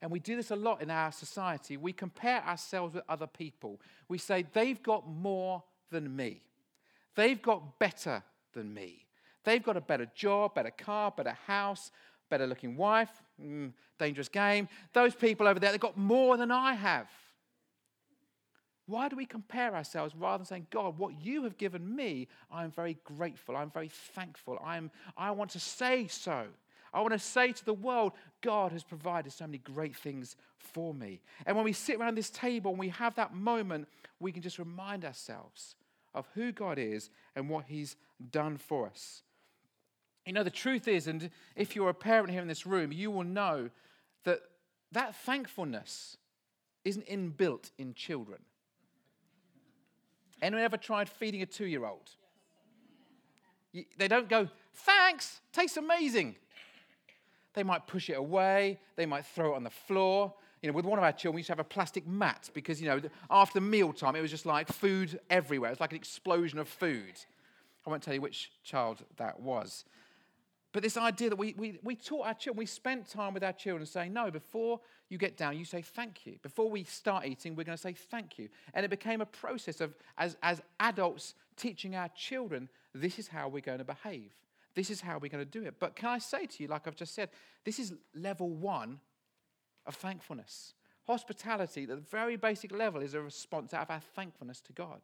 And 0.00 0.10
we 0.10 0.18
do 0.18 0.34
this 0.34 0.50
a 0.50 0.56
lot 0.56 0.82
in 0.82 0.90
our 0.90 1.12
society. 1.12 1.76
We 1.76 1.92
compare 1.92 2.44
ourselves 2.44 2.94
with 2.94 3.04
other 3.08 3.28
people. 3.28 3.80
We 4.08 4.18
say, 4.18 4.44
they've 4.52 4.82
got 4.82 5.08
more 5.08 5.62
than 5.90 6.16
me, 6.16 6.42
they've 7.14 7.40
got 7.40 7.78
better 7.78 8.22
than 8.54 8.72
me. 8.72 9.06
They've 9.44 9.62
got 9.62 9.76
a 9.76 9.80
better 9.80 10.06
job, 10.14 10.54
better 10.54 10.70
car, 10.70 11.10
better 11.10 11.36
house, 11.46 11.90
better 12.32 12.46
looking 12.46 12.78
wife, 12.78 13.10
mm, 13.38 13.70
dangerous 13.98 14.30
game. 14.30 14.66
Those 14.94 15.14
people 15.14 15.46
over 15.46 15.60
there, 15.60 15.70
they've 15.70 15.78
got 15.78 15.98
more 15.98 16.38
than 16.38 16.50
I 16.50 16.72
have. 16.72 17.08
Why 18.86 19.10
do 19.10 19.16
we 19.16 19.26
compare 19.26 19.74
ourselves 19.74 20.14
rather 20.16 20.38
than 20.38 20.46
saying, 20.46 20.66
God, 20.70 20.96
what 20.96 21.22
you 21.22 21.44
have 21.44 21.58
given 21.58 21.94
me, 21.94 22.28
I'm 22.50 22.70
very 22.70 22.96
grateful. 23.04 23.54
I'm 23.54 23.70
very 23.70 23.90
thankful. 24.14 24.58
I'm, 24.64 24.90
I 25.14 25.30
want 25.32 25.50
to 25.50 25.60
say 25.60 26.06
so. 26.06 26.46
I 26.94 27.02
want 27.02 27.12
to 27.12 27.18
say 27.18 27.52
to 27.52 27.64
the 27.66 27.74
world, 27.74 28.12
God 28.40 28.72
has 28.72 28.82
provided 28.82 29.30
so 29.30 29.46
many 29.46 29.58
great 29.58 29.94
things 29.94 30.36
for 30.56 30.94
me. 30.94 31.20
And 31.44 31.54
when 31.54 31.66
we 31.66 31.74
sit 31.74 32.00
around 32.00 32.16
this 32.16 32.30
table 32.30 32.70
and 32.70 32.80
we 32.80 32.88
have 32.88 33.14
that 33.16 33.34
moment, 33.34 33.88
we 34.20 34.32
can 34.32 34.40
just 34.40 34.58
remind 34.58 35.04
ourselves 35.04 35.74
of 36.14 36.26
who 36.34 36.50
God 36.50 36.78
is 36.78 37.10
and 37.36 37.50
what 37.50 37.66
He's 37.66 37.96
done 38.30 38.56
for 38.56 38.86
us. 38.86 39.22
You 40.26 40.32
know, 40.32 40.42
the 40.42 40.50
truth 40.50 40.86
is, 40.86 41.08
and 41.08 41.30
if 41.56 41.74
you're 41.74 41.88
a 41.88 41.94
parent 41.94 42.30
here 42.30 42.40
in 42.40 42.48
this 42.48 42.66
room, 42.66 42.92
you 42.92 43.10
will 43.10 43.24
know 43.24 43.70
that 44.24 44.40
that 44.92 45.16
thankfulness 45.16 46.16
isn't 46.84 47.06
inbuilt 47.06 47.70
in 47.78 47.94
children. 47.94 48.38
Anyone 50.40 50.64
ever 50.64 50.76
tried 50.76 51.08
feeding 51.08 51.42
a 51.42 51.46
two 51.46 51.66
year 51.66 51.84
old? 51.84 52.10
They 53.96 54.08
don't 54.08 54.28
go, 54.28 54.48
thanks, 54.74 55.40
tastes 55.52 55.76
amazing. 55.76 56.36
They 57.54 57.62
might 57.62 57.86
push 57.86 58.10
it 58.10 58.14
away, 58.14 58.78
they 58.96 59.06
might 59.06 59.24
throw 59.26 59.52
it 59.52 59.56
on 59.56 59.64
the 59.64 59.70
floor. 59.70 60.34
You 60.62 60.68
know, 60.68 60.76
with 60.76 60.84
one 60.84 60.98
of 60.98 61.04
our 61.04 61.12
children, 61.12 61.36
we 61.36 61.40
used 61.40 61.48
to 61.48 61.52
have 61.52 61.58
a 61.58 61.64
plastic 61.64 62.06
mat 62.06 62.48
because, 62.54 62.80
you 62.80 62.88
know, 62.88 63.00
after 63.30 63.60
mealtime, 63.60 64.14
it 64.14 64.20
was 64.20 64.30
just 64.30 64.46
like 64.46 64.68
food 64.68 65.18
everywhere. 65.28 65.70
It 65.70 65.72
was 65.72 65.80
like 65.80 65.90
an 65.90 65.96
explosion 65.96 66.58
of 66.60 66.68
food. 66.68 67.14
I 67.84 67.90
won't 67.90 68.02
tell 68.02 68.14
you 68.14 68.20
which 68.20 68.52
child 68.62 69.02
that 69.16 69.40
was. 69.40 69.84
But 70.72 70.82
this 70.82 70.96
idea 70.96 71.28
that 71.28 71.36
we, 71.36 71.54
we, 71.58 71.78
we 71.82 71.94
taught 71.94 72.26
our 72.26 72.34
children, 72.34 72.58
we 72.58 72.66
spent 72.66 73.08
time 73.08 73.34
with 73.34 73.44
our 73.44 73.52
children 73.52 73.84
saying, 73.84 74.12
no, 74.12 74.30
before 74.30 74.80
you 75.10 75.18
get 75.18 75.36
down, 75.36 75.58
you 75.58 75.66
say 75.66 75.82
thank 75.82 76.26
you. 76.26 76.36
Before 76.42 76.70
we 76.70 76.84
start 76.84 77.26
eating, 77.26 77.54
we're 77.54 77.64
going 77.64 77.76
to 77.76 77.82
say 77.82 77.92
thank 77.92 78.38
you. 78.38 78.48
And 78.72 78.84
it 78.84 78.88
became 78.88 79.20
a 79.20 79.26
process 79.26 79.82
of, 79.82 79.94
as, 80.16 80.36
as 80.42 80.62
adults, 80.80 81.34
teaching 81.56 81.94
our 81.94 82.08
children, 82.16 82.70
this 82.94 83.18
is 83.18 83.28
how 83.28 83.48
we're 83.48 83.60
going 83.60 83.78
to 83.78 83.84
behave. 83.84 84.32
This 84.74 84.88
is 84.88 85.02
how 85.02 85.18
we're 85.18 85.28
going 85.28 85.44
to 85.44 85.50
do 85.50 85.66
it. 85.66 85.74
But 85.78 85.94
can 85.94 86.08
I 86.08 86.18
say 86.18 86.46
to 86.46 86.62
you, 86.62 86.68
like 86.68 86.86
I've 86.86 86.96
just 86.96 87.14
said, 87.14 87.28
this 87.64 87.78
is 87.78 87.92
level 88.14 88.48
one 88.48 89.00
of 89.84 89.94
thankfulness. 89.94 90.72
Hospitality, 91.06 91.84
the 91.84 91.96
very 91.96 92.36
basic 92.36 92.72
level, 92.72 93.02
is 93.02 93.12
a 93.12 93.20
response 93.20 93.74
out 93.74 93.82
of 93.82 93.90
our 93.90 94.00
thankfulness 94.14 94.62
to 94.62 94.72
God. 94.72 95.00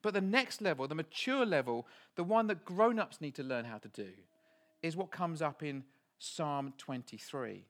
But 0.00 0.14
the 0.14 0.20
next 0.20 0.60
level, 0.60 0.88
the 0.88 0.96
mature 0.96 1.46
level, 1.46 1.86
the 2.16 2.24
one 2.24 2.48
that 2.48 2.64
grown 2.64 2.98
ups 2.98 3.20
need 3.20 3.36
to 3.36 3.44
learn 3.44 3.66
how 3.66 3.78
to 3.78 3.88
do, 3.88 4.08
is 4.82 4.96
what 4.96 5.10
comes 5.10 5.42
up 5.42 5.62
in 5.62 5.84
Psalm 6.18 6.72
23. 6.78 7.64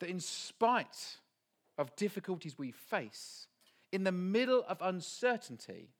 That 0.00 0.08
in 0.08 0.20
spite 0.20 1.18
of 1.78 1.94
difficulties 1.96 2.58
we 2.58 2.70
face, 2.70 3.46
in 3.92 4.04
the 4.04 4.12
middle 4.12 4.64
of 4.68 4.78
uncertainty, 4.80 5.90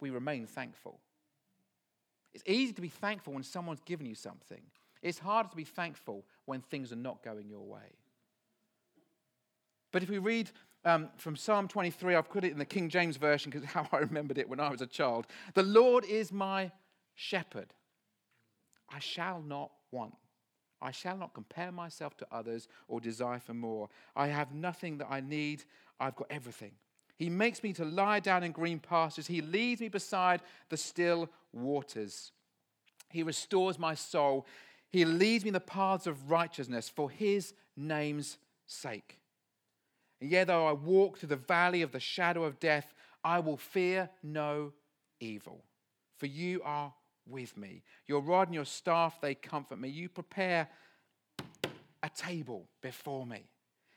we 0.00 0.10
remain 0.10 0.46
thankful. 0.46 1.00
It's 2.32 2.44
easy 2.46 2.72
to 2.72 2.82
be 2.82 2.88
thankful 2.88 3.32
when 3.32 3.44
someone's 3.44 3.80
given 3.80 4.06
you 4.06 4.14
something. 4.14 4.62
It's 5.02 5.18
harder 5.18 5.50
to 5.50 5.56
be 5.56 5.64
thankful 5.64 6.24
when 6.46 6.60
things 6.62 6.92
are 6.92 6.96
not 6.96 7.22
going 7.22 7.48
your 7.48 7.64
way. 7.64 7.98
But 9.92 10.02
if 10.02 10.10
we 10.10 10.18
read 10.18 10.50
um, 10.84 11.08
from 11.16 11.36
Psalm 11.36 11.68
23, 11.68 12.16
I've 12.16 12.28
put 12.28 12.44
it 12.44 12.50
in 12.50 12.58
the 12.58 12.64
King 12.64 12.88
James 12.88 13.16
Version 13.16 13.50
because 13.50 13.64
how 13.70 13.86
I 13.92 13.98
remembered 13.98 14.38
it 14.38 14.48
when 14.48 14.60
I 14.60 14.70
was 14.70 14.80
a 14.80 14.86
child. 14.86 15.26
The 15.54 15.62
Lord 15.62 16.04
is 16.04 16.32
my 16.32 16.72
shepherd. 17.14 17.72
I 18.92 18.98
shall 18.98 19.42
not 19.42 19.70
want. 19.90 20.14
I 20.80 20.90
shall 20.90 21.16
not 21.16 21.34
compare 21.34 21.72
myself 21.72 22.16
to 22.18 22.26
others 22.30 22.68
or 22.88 23.00
desire 23.00 23.38
for 23.38 23.54
more. 23.54 23.88
I 24.14 24.26
have 24.28 24.54
nothing 24.54 24.98
that 24.98 25.08
I 25.10 25.20
need. 25.20 25.64
I've 25.98 26.16
got 26.16 26.26
everything. 26.30 26.72
He 27.16 27.30
makes 27.30 27.62
me 27.62 27.72
to 27.74 27.84
lie 27.84 28.20
down 28.20 28.42
in 28.42 28.52
green 28.52 28.80
pastures. 28.80 29.26
He 29.26 29.40
leads 29.40 29.80
me 29.80 29.88
beside 29.88 30.42
the 30.68 30.76
still 30.76 31.30
waters. 31.52 32.32
He 33.10 33.22
restores 33.22 33.78
my 33.78 33.94
soul. 33.94 34.46
He 34.90 35.04
leads 35.04 35.44
me 35.44 35.48
in 35.48 35.54
the 35.54 35.60
paths 35.60 36.06
of 36.06 36.30
righteousness 36.30 36.88
for 36.88 37.08
his 37.08 37.54
name's 37.76 38.38
sake. 38.66 39.20
And 40.20 40.30
yet, 40.30 40.48
though 40.48 40.66
I 40.66 40.72
walk 40.72 41.18
through 41.18 41.28
the 41.28 41.36
valley 41.36 41.82
of 41.82 41.92
the 41.92 42.00
shadow 42.00 42.44
of 42.44 42.60
death, 42.60 42.92
I 43.22 43.38
will 43.38 43.56
fear 43.56 44.10
no 44.22 44.72
evil, 45.20 45.64
for 46.18 46.26
you 46.26 46.60
are 46.64 46.92
with 47.26 47.56
me. 47.56 47.82
Your 48.06 48.20
rod 48.20 48.48
and 48.48 48.54
your 48.54 48.64
staff, 48.64 49.20
they 49.20 49.34
comfort 49.34 49.78
me. 49.78 49.88
You 49.88 50.08
prepare 50.08 50.68
a 52.02 52.10
table 52.10 52.68
before 52.82 53.26
me 53.26 53.44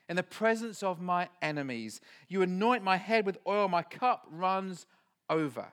in 0.08 0.16
the 0.16 0.22
presence 0.22 0.82
of 0.82 1.00
my 1.00 1.28
enemies. 1.42 2.00
You 2.28 2.42
anoint 2.42 2.82
my 2.82 2.96
head 2.96 3.26
with 3.26 3.38
oil, 3.46 3.68
my 3.68 3.82
cup 3.82 4.26
runs 4.30 4.86
over. 5.28 5.66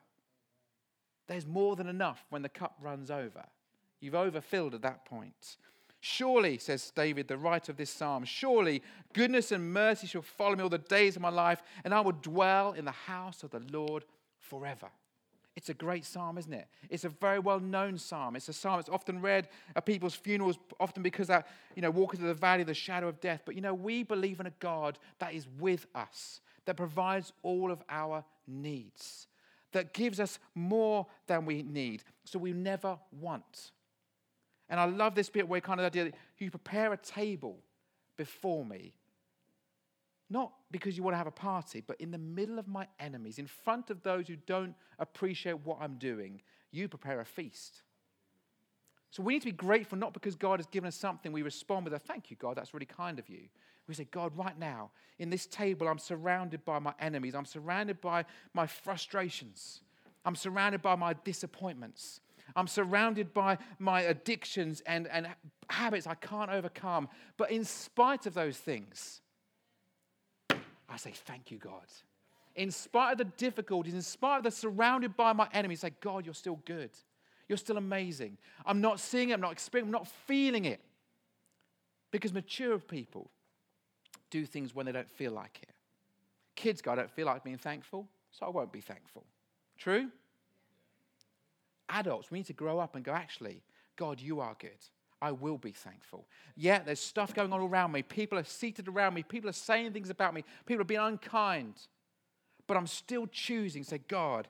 There's 1.28 1.48
more 1.48 1.76
than 1.76 1.88
enough 1.88 2.26
when 2.30 2.41
the 2.41 2.50
cup 2.50 2.76
runs 2.82 3.10
over. 3.10 3.46
You've 4.00 4.15
overfilled 4.15 4.76
at 4.76 4.82
that 4.82 5.06
point. 5.06 5.58
Surely, 6.02 6.60
says 6.60 6.91
David, 6.96 7.28
the 7.28 7.38
writer 7.38 7.72
of 7.72 7.78
this 7.78 7.89
psalm, 7.89 8.26
surely 8.26 8.84
goodness 9.13 9.52
and 9.52 9.74
mercy 9.74 10.06
shall 10.06 10.22
follow 10.22 10.56
me 10.56 10.62
all 10.62 10.70
the 10.70 10.78
days 10.78 11.15
of 11.15 11.22
my 11.22 11.30
life, 11.30 11.63
and 11.84 11.94
I 11.94 12.02
will 12.02 12.12
dwell 12.12 12.74
in 12.74 12.86
the 12.86 12.91
house 12.91 13.41
of 13.41 13.50
the 13.50 13.63
Lord 13.72 14.06
forever. 14.38 14.89
It's 15.56 15.70
a 15.70 15.74
great 15.74 16.04
psalm, 16.04 16.38
isn't 16.38 16.54
it? 16.54 16.68
It's 16.89 17.06
a 17.06 17.10
very 17.10 17.39
well 17.39 17.60
known 17.60 17.98
psalm. 17.98 18.36
It's 18.36 18.50
a 18.50 18.54
psalm 18.54 18.78
that's 18.78 18.89
often 18.89 19.22
read 19.22 19.48
at 19.76 19.86
people's 19.86 20.13
funerals, 20.13 20.60
often 20.80 21.02
because 21.02 21.28
that, 21.28 21.48
you 21.76 21.82
know, 21.82 21.91
walking 21.91 22.20
through 22.20 22.28
the 22.28 22.34
valley 22.34 22.62
of 22.62 22.68
the 22.68 22.74
shadow 22.74 23.08
of 23.08 23.22
death. 23.22 23.41
But, 23.46 23.56
you 23.56 23.62
know, 23.62 23.74
we 23.74 24.04
believe 24.04 24.39
in 24.39 24.48
a 24.48 24.54
God 24.60 25.00
that 25.20 25.34
is 25.34 25.48
with 25.58 25.88
us, 25.96 26.41
that 26.65 26.76
provides 26.76 27.32
all 27.41 27.72
of 27.72 27.82
our 27.89 28.26
needs, 28.48 29.28
that 29.72 29.94
gives 29.94 30.20
us 30.20 30.39
more 30.56 31.08
than 31.28 31.46
we 31.46 31.63
need, 31.63 32.04
so 32.26 32.38
we 32.38 32.52
never 32.52 32.98
want. 33.12 33.72
And 34.68 34.80
I 34.80 34.86
love 34.86 35.15
this 35.15 35.30
bit 35.30 35.48
where 35.48 35.62
kind 35.62 35.80
of 35.80 35.84
the 35.84 36.00
idea 36.00 36.12
that 36.12 36.20
you 36.38 36.50
prepare 36.50 36.91
a 36.91 36.98
table 36.98 37.60
before 38.18 38.65
me, 38.65 38.94
not 40.30 40.54
because 40.72 40.98
you 40.98 41.04
want 41.04 41.14
to 41.14 41.18
have 41.18 41.28
a 41.28 41.32
party, 41.32 41.84
but 41.86 42.00
in 42.00 42.12
the 42.12 42.18
middle 42.18 42.58
of 42.58 42.68
my 42.68 42.88
enemies, 43.00 43.38
in 43.38 43.48
front 43.48 43.90
of 43.90 44.02
those 44.04 44.28
who 44.28 44.36
don't 44.36 44.74
appreciate 45.00 45.60
what 45.64 45.78
I'm 45.82 45.96
doing, 45.96 46.42
you 46.72 46.88
prepare 46.88 47.20
a 47.22 47.26
feast. 47.26 47.84
So 49.12 49.24
we 49.24 49.34
need 49.34 49.42
to 49.44 49.46
be 49.46 49.52
grateful 49.52 49.98
not 49.98 50.14
because 50.14 50.36
God 50.36 50.60
has 50.60 50.66
given 50.66 50.88
us 50.88 50.96
something, 50.96 51.32
we 51.32 51.42
respond 51.42 51.86
with 51.86 51.94
a 51.94 52.00
thank 52.00 52.30
you, 52.30 52.38
God, 52.38 52.58
that's 52.58 52.74
really 52.74 52.86
kind 52.86 53.20
of 53.20 53.30
you. 53.30 53.44
We 53.88 53.94
say, 53.94 54.08
God, 54.10 54.36
right 54.36 54.58
now, 54.58 54.90
in 55.20 55.30
this 55.30 55.46
table, 55.46 55.88
I'm 55.88 56.00
surrounded 56.00 56.66
by 56.66 56.80
my 56.80 56.94
enemies. 57.00 57.36
I'm 57.36 57.46
surrounded 57.46 58.02
by 58.02 58.26
my 58.54 58.66
frustrations. 58.66 59.82
I'm 60.26 60.36
surrounded 60.36 60.82
by 60.82 60.96
my 60.96 61.14
disappointments. 61.24 62.20
I'm 62.56 62.68
surrounded 62.68 63.34
by 63.34 63.58
my 63.80 64.02
addictions 64.02 64.82
and, 64.88 65.08
and 65.08 65.28
habits 65.70 66.08
I 66.08 66.16
can't 66.16 66.50
overcome. 66.50 67.10
But 67.38 67.52
in 67.52 67.64
spite 67.64 68.26
of 68.26 68.34
those 68.34 68.58
things, 68.58 69.22
I 70.95 70.97
say, 70.97 71.12
Thank 71.13 71.51
you, 71.51 71.58
God. 71.58 71.86
In 72.55 72.71
spite 72.71 73.13
of 73.13 73.17
the 73.17 73.25
difficulties, 73.25 73.93
in 73.93 74.01
spite 74.01 74.38
of 74.38 74.43
the 74.43 74.51
surrounded 74.51 75.17
by 75.17 75.34
my 75.34 75.47
enemies, 75.53 75.84
I 75.84 75.89
say, 75.89 75.95
God, 75.99 76.25
you're 76.25 76.34
still 76.34 76.60
good. 76.65 76.91
You're 77.49 77.58
still 77.58 77.77
amazing. 77.77 78.38
I'm 78.65 78.81
not 78.81 78.99
seeing 78.99 79.29
it, 79.29 79.34
I'm 79.34 79.41
not 79.41 79.51
experiencing 79.51 79.93
I'm 79.93 79.99
not 79.99 80.08
feeling 80.08 80.65
it. 80.65 80.79
Because 82.12 82.34
mature 82.34 82.79
people 82.79 83.29
do 84.29 84.45
things 84.45 84.73
when 84.73 84.86
they 84.86 84.93
don't 84.93 85.10
feel 85.10 85.34
like 85.34 85.60
it. 85.62 85.69
Kids 86.55 86.81
go, 86.81 86.93
I 86.93 86.95
don't 86.95 87.12
feel 87.12 87.25
like 87.25 87.43
being 87.43 87.58
thankful, 87.58 88.08
so 88.31 88.45
I 88.45 88.49
won't 88.49 88.71
be 88.71 88.79
thankful. 88.79 89.25
True? 89.77 90.10
adults, 91.89 92.31
we 92.31 92.39
need 92.39 92.47
to 92.47 92.53
grow 92.53 92.79
up 92.79 92.95
and 92.95 93.03
go, 93.03 93.12
actually, 93.12 93.62
God, 93.95 94.19
you 94.19 94.39
are 94.39 94.55
good. 94.60 94.71
I 95.21 95.32
will 95.32 95.58
be 95.58 95.71
thankful. 95.71 96.28
Yeah, 96.56 96.80
there's 96.80 96.99
stuff 96.99 97.34
going 97.34 97.51
on 97.54 97.62
around 97.62 97.91
me. 97.91 98.01
People 98.04 98.38
are 98.38 98.43
seated 98.43 98.88
around 98.88 99.13
me. 99.13 99.23
People 99.23 99.49
are 99.49 99.54
saying 99.54 99.93
things 99.93 100.10
about 100.10 100.34
me. 100.34 100.43
People 100.65 100.82
are 100.82 100.86
being 100.86 100.99
unkind. 100.99 101.75
But 102.67 102.78
I'm 102.78 102.88
still 102.88 103.28
choosing 103.28 103.84
to 103.84 103.89
say, 103.89 104.01
God, 104.08 104.47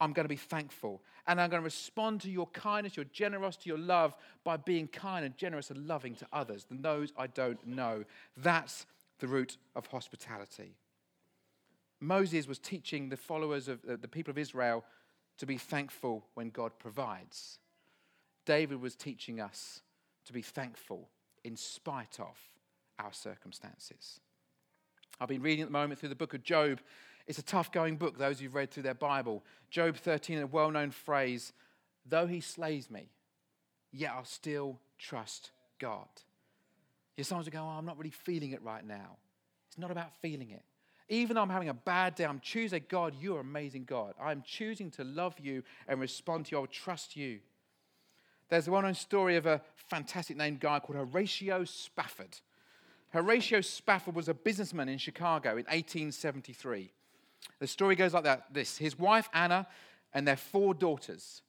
I'm 0.00 0.12
going 0.12 0.24
to 0.24 0.28
be 0.28 0.36
thankful. 0.36 1.02
And 1.26 1.40
I'm 1.40 1.50
going 1.50 1.60
to 1.60 1.64
respond 1.64 2.20
to 2.22 2.30
your 2.30 2.46
kindness, 2.48 2.96
your 2.96 3.06
generosity, 3.06 3.70
your 3.70 3.78
love 3.78 4.14
by 4.44 4.56
being 4.56 4.86
kind 4.88 5.24
and 5.24 5.36
generous 5.36 5.70
and 5.70 5.86
loving 5.86 6.14
to 6.16 6.26
others 6.32 6.64
than 6.64 6.82
those 6.82 7.12
I 7.16 7.26
don't 7.26 7.64
know. 7.66 8.04
That's 8.36 8.86
the 9.18 9.26
root 9.26 9.56
of 9.74 9.86
hospitality. 9.86 10.76
Moses 12.00 12.46
was 12.46 12.58
teaching 12.58 13.08
the 13.08 13.16
followers 13.16 13.68
of 13.68 13.80
uh, 13.88 13.96
the 14.00 14.08
people 14.08 14.30
of 14.30 14.38
Israel 14.38 14.84
to 15.38 15.46
be 15.46 15.56
thankful 15.56 16.24
when 16.34 16.50
God 16.50 16.72
provides. 16.78 17.58
David 18.44 18.80
was 18.80 18.94
teaching 18.94 19.40
us 19.40 19.82
to 20.26 20.32
be 20.32 20.42
thankful 20.42 21.08
in 21.44 21.56
spite 21.56 22.18
of 22.20 22.36
our 22.98 23.12
circumstances. 23.12 24.20
I've 25.20 25.28
been 25.28 25.42
reading 25.42 25.62
at 25.62 25.68
the 25.68 25.72
moment 25.72 26.00
through 26.00 26.10
the 26.10 26.14
book 26.14 26.34
of 26.34 26.42
Job. 26.42 26.80
It's 27.26 27.38
a 27.38 27.42
tough 27.42 27.72
going 27.72 27.96
book, 27.96 28.18
those 28.18 28.40
who've 28.40 28.54
read 28.54 28.70
through 28.70 28.84
their 28.84 28.94
Bible. 28.94 29.42
Job 29.70 29.96
13, 29.96 30.38
a 30.38 30.46
well 30.46 30.70
known 30.70 30.90
phrase 30.90 31.52
though 32.08 32.26
he 32.26 32.40
slays 32.40 32.90
me, 32.90 33.08
yet 33.92 34.12
I'll 34.14 34.24
still 34.24 34.78
trust 34.98 35.50
God. 35.78 36.08
You 37.16 37.24
sometimes 37.24 37.48
go, 37.48 37.60
oh, 37.60 37.78
I'm 37.78 37.86
not 37.86 37.98
really 37.98 38.10
feeling 38.10 38.52
it 38.52 38.62
right 38.62 38.86
now. 38.86 39.16
It's 39.68 39.78
not 39.78 39.90
about 39.90 40.14
feeling 40.20 40.50
it. 40.50 40.62
Even 41.08 41.36
though 41.36 41.42
I'm 41.42 41.50
having 41.50 41.68
a 41.68 41.74
bad 41.74 42.14
day, 42.16 42.24
I'm 42.24 42.40
choosing, 42.40 42.84
God, 42.88 43.14
you're 43.20 43.40
amazing 43.40 43.84
God. 43.84 44.14
I'm 44.20 44.42
choosing 44.44 44.90
to 44.92 45.04
love 45.04 45.34
you 45.40 45.62
and 45.86 46.00
respond 46.00 46.46
to 46.46 46.52
you. 46.52 46.56
I 46.58 46.60
will 46.60 46.66
trust 46.66 47.16
you. 47.16 47.38
There's 48.48 48.68
a 48.68 48.70
well 48.70 48.82
known 48.82 48.94
story 48.94 49.36
of 49.36 49.46
a 49.46 49.60
fantastic 49.74 50.36
named 50.36 50.60
guy 50.60 50.78
called 50.80 50.98
Horatio 50.98 51.64
Spafford. 51.64 52.38
Horatio 53.10 53.60
Spafford 53.60 54.14
was 54.14 54.28
a 54.28 54.34
businessman 54.34 54.88
in 54.88 54.98
Chicago 54.98 55.50
in 55.50 55.64
1873. 55.64 56.92
The 57.58 57.66
story 57.66 57.96
goes 57.96 58.14
like 58.14 58.24
that 58.24 58.52
this 58.52 58.78
His 58.78 58.98
wife, 58.98 59.28
Anna, 59.32 59.66
and 60.12 60.26
their 60.26 60.36
four 60.36 60.74
daughters 60.74 61.42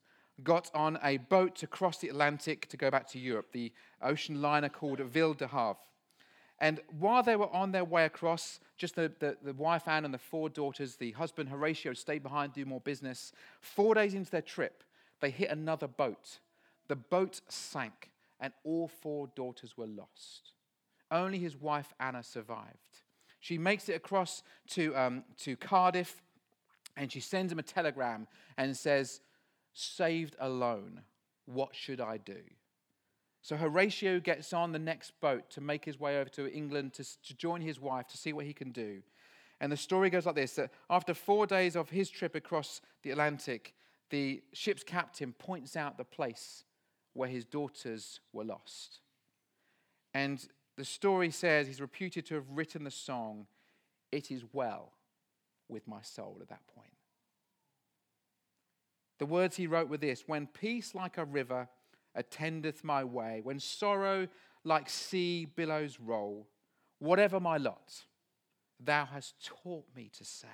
got 0.44 0.70
on 0.74 1.00
a 1.04 1.18
boat 1.18 1.56
to 1.56 1.68
cross 1.68 1.98
the 1.98 2.10
Atlantic 2.10 2.68
to 2.70 2.78
go 2.78 2.92
back 2.92 3.08
to 3.10 3.20
Europe, 3.20 3.52
the 3.52 3.72
ocean 4.02 4.42
liner 4.42 4.70
called 4.70 5.00
Ville 5.00 5.34
de 5.34 5.48
Havre. 5.48 5.78
And 6.60 6.80
while 7.00 7.22
they 7.24 7.36
were 7.36 7.54
on 7.54 7.72
their 7.72 7.84
way 7.84 8.06
across, 8.06 8.60
just 8.78 8.96
the, 8.96 9.12
the, 9.20 9.38
the, 9.44 9.54
wife 9.54 9.88
Anne 9.88 10.06
and 10.06 10.14
the 10.14 10.20
four 10.20 10.50
daughters, 10.50 10.96
the 10.96 11.12
husband 11.12 11.50
Horatio 11.50 11.94
stayed 11.94 12.24
behind, 12.24 12.54
to 12.54 12.62
do 12.62 12.66
more 12.66 12.82
business. 12.82 13.32
Four 13.62 13.94
days 13.94 14.16
into 14.16 14.32
their 14.32 14.42
trip, 14.42 14.84
they 15.22 15.30
hit 15.30 15.50
another 15.50 15.88
boat. 15.88 16.40
The 16.88 16.96
boat 16.96 17.42
sank, 17.50 18.12
and 18.40 18.54
all 18.64 18.88
four 18.88 19.28
daughters 19.36 19.78
were 19.78 19.88
lost. 19.88 20.54
Only 21.12 21.40
his 21.40 21.56
wife 21.56 21.94
Anna 22.00 22.24
survived. 22.24 23.02
She 23.40 23.58
makes 23.58 23.88
it 23.90 23.94
across 23.94 24.44
to, 24.72 24.96
um, 24.96 25.24
to 25.40 25.56
Cardiff, 25.56 26.22
and 26.96 27.12
she 27.12 27.20
sends 27.20 27.52
him 27.52 27.60
a 27.60 27.64
telegram 27.64 28.28
and 28.58 28.76
says, 28.76 29.22
Saved 29.74 30.36
alone, 30.40 31.02
what 31.46 31.76
should 31.76 32.02
I 32.02 32.18
do? 32.18 32.42
So 33.42 33.56
Horatio 33.56 34.20
gets 34.20 34.52
on 34.52 34.72
the 34.72 34.80
next 34.80 35.14
boat 35.22 35.50
to 35.52 35.62
make 35.62 35.86
his 35.86 36.00
way 36.00 36.20
over 36.20 36.30
to 36.32 36.52
England 36.52 36.94
to, 36.96 37.04
to 37.24 37.36
join 37.36 37.62
his 37.62 37.80
wife 37.80 38.08
to 38.08 38.18
see 38.18 38.34
what 38.34 38.46
he 38.46 38.54
can 38.54 38.72
do. 38.72 39.02
And 39.62 39.72
the 39.72 39.78
story 39.78 40.10
goes 40.10 40.26
like 40.26 40.36
this 40.36 40.56
that 40.56 40.72
after 40.90 41.14
four 41.14 41.48
days 41.48 41.76
of 41.76 41.90
his 41.90 42.10
trip 42.10 42.36
across 42.36 42.82
the 43.04 43.12
Atlantic, 43.12 43.74
the 44.10 44.42
ship's 44.54 44.84
captain 44.84 45.34
points 45.34 45.76
out 45.76 45.98
the 45.98 46.04
place 46.04 46.66
where 47.18 47.30
his 47.30 47.46
daughters 47.46 48.20
were 48.32 48.44
lost. 48.44 49.00
And 50.14 50.46
the 50.78 50.86
story 50.86 51.32
says 51.32 51.68
he's 51.68 51.82
reputed 51.82 52.26
to 52.28 52.36
have 52.36 52.50
written 52.52 52.84
the 52.84 52.92
song, 52.92 53.48
It 54.12 54.32
Is 54.32 54.44
Well 54.54 54.94
with 55.68 55.88
My 55.88 56.02
Soul, 56.02 56.38
at 56.42 56.50
that 56.50 56.66
point. 56.76 56.92
The 59.18 59.26
words 59.26 59.58
he 59.58 59.66
wrote 59.66 59.90
were 59.90 59.98
this 59.98 60.24
When 60.28 60.46
peace 60.46 60.94
like 60.94 61.18
a 61.18 61.26
river 61.26 61.68
attendeth 62.16 62.84
my 62.84 63.04
way, 63.04 63.42
when 63.44 63.60
sorrow 63.60 64.28
like 64.64 64.90
sea 64.90 65.46
billows 65.46 66.00
roll, 66.00 66.48
whatever 67.00 67.40
my 67.40 67.58
lot, 67.58 68.06
thou 68.80 69.06
hast 69.06 69.34
taught 69.44 69.86
me 69.96 70.12
to 70.18 70.24
say, 70.24 70.48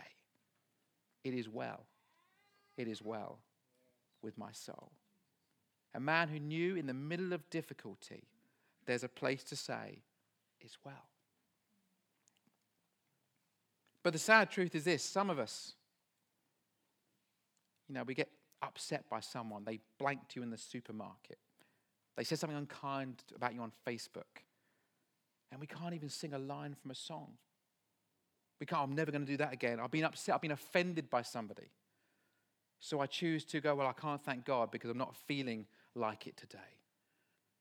It 1.26 1.34
is 1.34 1.50
well, 1.50 1.86
it 2.78 2.88
is 2.88 3.02
well 3.02 3.40
with 4.22 4.38
my 4.38 4.54
soul. 4.54 4.94
A 5.96 6.00
man 6.00 6.28
who 6.28 6.40
knew 6.40 6.76
in 6.76 6.88
the 6.88 6.94
middle 6.94 7.34
of 7.34 7.50
difficulty, 7.50 8.24
there's 8.86 9.04
a 9.04 9.10
place 9.10 9.44
to 9.46 9.56
say, 9.56 10.00
It's 10.60 10.78
well. 10.84 11.08
But 14.04 14.14
the 14.14 14.20
sad 14.20 14.52
truth 14.52 14.76
is 14.76 14.84
this 14.84 15.04
some 15.04 15.30
of 15.30 15.40
us, 15.40 15.74
you 17.88 17.96
know, 17.96 18.04
we 18.04 18.14
get 18.14 18.30
upset 18.62 19.10
by 19.10 19.20
someone, 19.20 19.64
they 19.66 19.80
blanked 19.98 20.36
you 20.36 20.44
in 20.44 20.50
the 20.50 20.58
supermarket. 20.58 21.38
They 22.16 22.24
said 22.24 22.40
something 22.40 22.58
unkind 22.58 23.24
about 23.36 23.54
you 23.54 23.62
on 23.62 23.72
Facebook. 23.88 24.44
And 25.52 25.60
we 25.60 25.68
can't 25.68 25.94
even 25.94 26.10
sing 26.10 26.34
a 26.34 26.40
line 26.40 26.76
from 26.80 26.92
a 26.92 26.96
song. 26.96 27.34
We 28.60 28.66
can't, 28.66 28.84
I'm 28.84 28.96
never 28.96 29.12
going 29.12 29.26
to 29.26 29.32
do 29.32 29.38
that 29.38 29.54
again. 29.54 29.80
I've 29.80 29.92
been 29.92 30.04
upset, 30.04 30.36
I've 30.36 30.42
been 30.42 30.52
offended 30.52 31.10
by 31.10 31.22
somebody. 31.22 31.70
So 32.80 33.00
I 33.00 33.06
choose 33.06 33.46
to 33.46 33.62
go, 33.62 33.76
well, 33.76 33.88
I 33.88 33.94
can't 33.94 34.24
thank 34.24 34.46
God 34.46 34.72
because 34.72 34.90
I'm 34.90 34.98
not 34.98 35.16
feeling 35.16 35.66
like 35.96 36.28
it 36.28 36.38
today. 36.38 36.60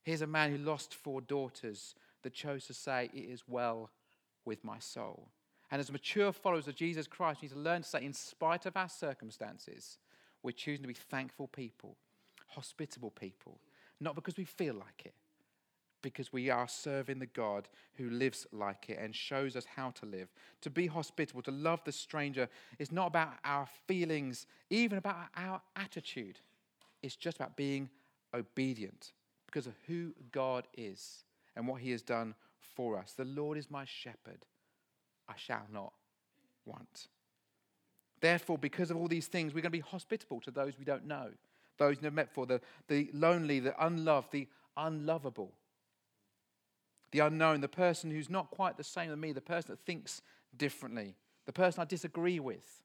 Here's 0.03 0.21
a 0.21 0.27
man 0.27 0.51
who 0.51 0.57
lost 0.57 0.95
four 0.95 1.21
daughters 1.21 1.95
that 2.23 2.33
chose 2.33 2.65
to 2.67 2.73
say, 2.73 3.09
It 3.13 3.19
is 3.19 3.43
well 3.47 3.89
with 4.45 4.63
my 4.63 4.79
soul. 4.79 5.29
And 5.71 5.79
as 5.79 5.91
mature 5.91 6.31
followers 6.31 6.67
of 6.67 6.75
Jesus 6.75 7.07
Christ, 7.07 7.41
we 7.41 7.47
need 7.47 7.53
to 7.53 7.59
learn 7.59 7.81
to 7.81 7.87
say, 7.87 8.03
in 8.03 8.13
spite 8.13 8.65
of 8.65 8.77
our 8.77 8.89
circumstances, 8.89 9.97
we're 10.43 10.51
choosing 10.51 10.83
to 10.83 10.87
be 10.87 10.93
thankful 10.93 11.47
people, 11.47 11.97
hospitable 12.49 13.09
people, 13.09 13.59
not 13.99 14.13
because 14.13 14.37
we 14.37 14.43
feel 14.43 14.75
like 14.75 15.01
it, 15.05 15.15
because 16.03 16.31
we 16.31 16.49
are 16.51 16.67
serving 16.67 17.17
the 17.17 17.25
God 17.25 17.69
who 17.95 18.09
lives 18.09 18.45
like 18.51 18.89
it 18.89 18.99
and 19.01 19.15
shows 19.15 19.55
us 19.55 19.65
how 19.65 19.89
to 19.91 20.05
live. 20.05 20.27
To 20.61 20.69
be 20.69 20.85
hospitable, 20.85 21.41
to 21.41 21.51
love 21.51 21.81
the 21.85 21.91
stranger, 21.91 22.49
is 22.77 22.91
not 22.91 23.07
about 23.07 23.33
our 23.43 23.67
feelings, 23.87 24.45
even 24.69 24.97
about 24.97 25.15
our 25.35 25.61
attitude. 25.75 26.39
it's 27.01 27.15
just 27.15 27.37
about 27.37 27.57
being 27.57 27.89
obedient 28.33 29.13
because 29.45 29.67
of 29.67 29.73
who 29.87 30.13
God 30.31 30.67
is 30.75 31.25
and 31.55 31.67
what 31.67 31.81
he 31.81 31.91
has 31.91 32.01
done 32.01 32.35
for 32.75 32.97
us. 32.97 33.13
The 33.15 33.25
Lord 33.25 33.57
is 33.57 33.69
my 33.69 33.85
shepherd, 33.85 34.45
I 35.27 35.33
shall 35.37 35.65
not 35.71 35.93
want. 36.65 37.07
Therefore, 38.21 38.57
because 38.57 38.89
of 38.89 38.97
all 38.97 39.07
these 39.07 39.27
things, 39.27 39.53
we're 39.53 39.61
going 39.61 39.71
to 39.71 39.77
be 39.77 39.79
hospitable 39.79 40.39
to 40.41 40.51
those 40.51 40.79
we 40.79 40.85
don't 40.85 41.05
know, 41.05 41.29
those 41.77 41.97
we've 41.97 42.03
never 42.03 42.15
met 42.15 42.33
for, 42.33 42.45
the, 42.45 42.61
the 42.87 43.09
lonely, 43.13 43.59
the 43.59 43.75
unloved, 43.85 44.31
the 44.31 44.47
unlovable, 44.77 45.51
the 47.11 47.19
unknown, 47.19 47.61
the 47.61 47.67
person 47.67 48.09
who's 48.09 48.29
not 48.29 48.49
quite 48.49 48.77
the 48.77 48.83
same 48.83 49.11
as 49.11 49.17
me, 49.17 49.33
the 49.33 49.41
person 49.41 49.71
that 49.71 49.85
thinks 49.85 50.21
differently, 50.55 51.15
the 51.45 51.53
person 51.53 51.81
I 51.81 51.85
disagree 51.85 52.39
with. 52.39 52.81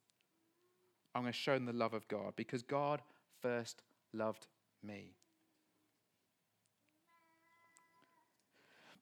I'm 1.15 1.23
going 1.23 1.33
to 1.33 1.39
show 1.39 1.55
them 1.55 1.67
the 1.67 1.73
love 1.73 1.95
of 1.95 2.07
God 2.09 2.35
because 2.37 2.63
God 2.63 3.01
first 3.41 3.83
loved 4.13 4.47
me. 4.83 5.15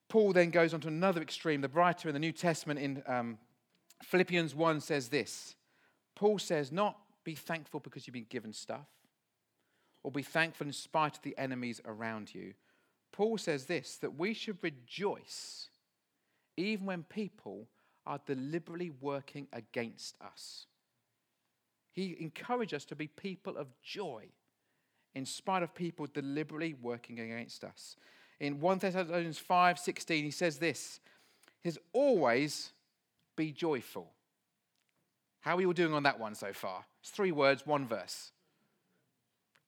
Paul 0.09 0.33
then 0.33 0.51
goes 0.51 0.73
on 0.73 0.81
to 0.81 0.88
another 0.88 1.21
extreme. 1.21 1.61
The 1.61 1.69
writer 1.69 2.09
in 2.09 2.14
the 2.14 2.21
New 2.21 2.33
Testament 2.33 2.79
in 2.79 3.03
um, 3.07 3.38
Philippians 4.03 4.55
1 4.55 4.81
says 4.81 5.09
this 5.09 5.57
Paul 6.14 6.38
says, 6.38 6.71
Not 6.71 6.97
be 7.25 7.35
thankful 7.35 7.81
because 7.81 8.07
you've 8.07 8.14
been 8.14 8.27
given 8.29 8.53
stuff, 8.53 8.87
or 10.03 10.11
be 10.11 10.23
thankful 10.23 10.66
in 10.66 10.73
spite 10.73 11.16
of 11.16 11.23
the 11.23 11.37
enemies 11.37 11.81
around 11.85 12.35
you. 12.35 12.55
Paul 13.12 13.38
says 13.38 13.66
this 13.66 13.97
that 13.99 14.19
we 14.19 14.35
should 14.35 14.62
rejoice 14.62 15.69
even 16.57 16.87
when 16.87 17.03
people 17.03 17.66
are 18.07 18.21
deliberately 18.25 18.90
working 19.01 19.49
against 19.53 20.16
us. 20.21 20.66
He 21.92 22.16
encouraged 22.21 22.75
us 22.75 22.85
to 22.87 22.97
be 22.97 23.09
people 23.09 23.57
of 23.57 23.69
joy 23.83 24.27
in 25.14 25.25
spite 25.25 25.62
of 25.62 25.75
people 25.75 26.07
deliberately 26.07 26.75
working 26.75 27.19
against 27.19 27.64
us. 27.64 27.97
In 28.40 28.61
1 28.61 28.79
Thessalonians 28.79 29.38
5 29.38 29.79
16, 29.79 30.25
he 30.25 30.31
says 30.31 30.59
this 30.59 31.01
He 31.62 31.70
says, 31.70 31.79
Always 31.92 32.72
be 33.37 33.53
joyful. 33.53 34.11
How 35.40 35.57
are 35.57 35.61
you 35.61 35.68
all 35.68 35.72
doing 35.72 35.94
on 35.94 36.03
that 36.03 36.18
one 36.18 36.35
so 36.35 36.53
far? 36.53 36.85
It's 37.01 37.11
three 37.11 37.33
words, 37.33 37.66
one 37.66 37.87
verse. 37.87 38.33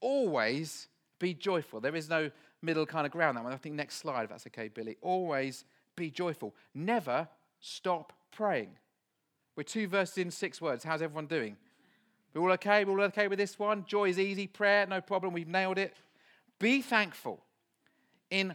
Always 0.01 0.89
be 1.19 1.35
joyful. 1.35 1.81
There 1.81 1.95
is 1.95 2.09
no 2.09 2.31
middle 2.63 2.87
kind 2.87 3.07
of 3.07 3.13
ground 3.13 3.37
that 3.37 3.45
one. 3.45 3.53
I 3.53 3.57
think 3.57 3.75
next 3.75 3.97
slide, 3.97 4.25
if 4.25 4.31
that's 4.31 4.47
okay, 4.49 4.69
Billy. 4.69 4.97
Always 5.03 5.65
be 5.97 6.11
joyful. 6.11 6.55
Never 6.75 7.29
stop 7.61 8.13
praying. 8.33 8.71
We're 9.57 9.63
two 9.65 9.89
verses 9.89 10.19
in, 10.19 10.31
six 10.31 10.61
words. 10.61 10.85
How's 10.85 11.03
everyone 11.03 11.27
doing? 11.27 11.57
We're 12.35 12.43
all 12.43 12.53
okay? 12.53 12.85
We're 12.85 12.99
all 12.99 13.07
okay 13.07 13.29
with 13.29 13.39
this 13.39 13.59
one? 13.59 13.85
Joy 13.87 14.11
is 14.11 14.19
easy. 14.19 14.47
Prayer, 14.47 14.87
no 14.87 15.01
problem. 15.01 15.33
We've 15.33 15.49
nailed 15.49 15.79
it. 15.79 15.95
Be 16.59 16.83
thankful 16.83 17.41
in 18.31 18.55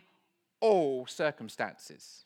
all 0.60 1.06
circumstances. 1.08 2.26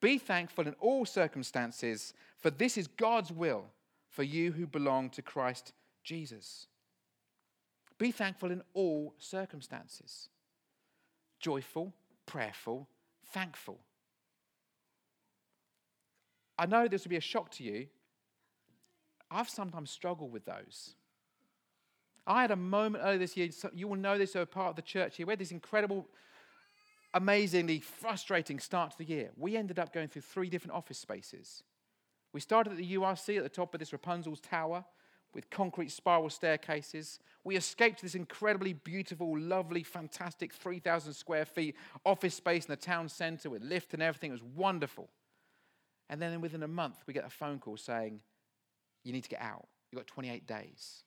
Be 0.00 0.18
thankful 0.18 0.66
in 0.66 0.74
all 0.80 1.06
circumstances, 1.06 2.14
for 2.38 2.50
this 2.50 2.76
is 2.76 2.86
God's 2.86 3.32
will 3.32 3.64
for 4.10 4.22
you 4.22 4.52
who 4.52 4.66
belong 4.66 5.10
to 5.10 5.22
Christ 5.22 5.72
Jesus. 6.02 6.66
Be 7.98 8.10
thankful 8.10 8.50
in 8.50 8.62
all 8.74 9.14
circumstances. 9.18 10.28
Joyful, 11.40 11.92
prayerful, 12.26 12.88
thankful. 13.32 13.78
I 16.58 16.66
know 16.66 16.86
this 16.86 17.04
will 17.04 17.10
be 17.10 17.16
a 17.16 17.20
shock 17.20 17.50
to 17.52 17.64
you. 17.64 17.86
I've 19.30 19.48
sometimes 19.48 19.90
struggled 19.90 20.32
with 20.32 20.44
those. 20.44 20.94
I 22.26 22.42
had 22.42 22.50
a 22.50 22.56
moment 22.56 23.04
earlier 23.04 23.18
this 23.18 23.36
year, 23.36 23.48
you 23.74 23.88
will 23.88 23.96
know 23.96 24.16
this, 24.16 24.36
are 24.36 24.46
part 24.46 24.70
of 24.70 24.76
the 24.76 24.82
church 24.82 25.16
here. 25.16 25.26
We 25.26 25.32
had 25.32 25.38
this 25.38 25.50
incredible, 25.50 26.06
amazingly 27.14 27.80
frustrating 27.80 28.58
start 28.58 28.90
to 28.90 28.98
the 28.98 29.04
year. 29.04 29.30
We 29.36 29.56
ended 29.56 29.78
up 29.78 29.92
going 29.92 30.08
through 30.08 30.22
three 30.22 30.50
different 30.50 30.74
office 30.74 30.98
spaces. 30.98 31.62
We 32.32 32.40
started 32.40 32.72
at 32.72 32.76
the 32.76 32.96
URC 32.96 33.36
at 33.36 33.44
the 33.44 33.48
top 33.48 33.72
of 33.72 33.80
this 33.80 33.92
Rapunzel's 33.92 34.40
Tower 34.40 34.84
with 35.32 35.48
concrete 35.50 35.90
spiral 35.90 36.28
staircases. 36.28 37.20
We 37.44 37.56
escaped 37.56 38.02
this 38.02 38.16
incredibly 38.16 38.72
beautiful, 38.72 39.38
lovely, 39.38 39.84
fantastic 39.84 40.52
3,000 40.52 41.12
square 41.12 41.44
feet 41.44 41.76
office 42.04 42.34
space 42.34 42.66
in 42.66 42.72
the 42.72 42.76
town 42.76 43.08
centre 43.08 43.50
with 43.50 43.62
lift 43.62 43.94
and 43.94 44.02
everything. 44.02 44.30
It 44.30 44.34
was 44.34 44.42
wonderful. 44.42 45.08
And 46.10 46.20
then 46.20 46.40
within 46.40 46.62
a 46.62 46.68
month, 46.68 46.96
we 47.06 47.14
get 47.14 47.24
a 47.24 47.30
phone 47.30 47.58
call 47.60 47.76
saying, 47.76 48.20
You 49.04 49.12
need 49.12 49.22
to 49.22 49.28
get 49.28 49.40
out. 49.40 49.66
You've 49.90 50.00
got 50.00 50.06
28 50.08 50.46
days. 50.46 51.04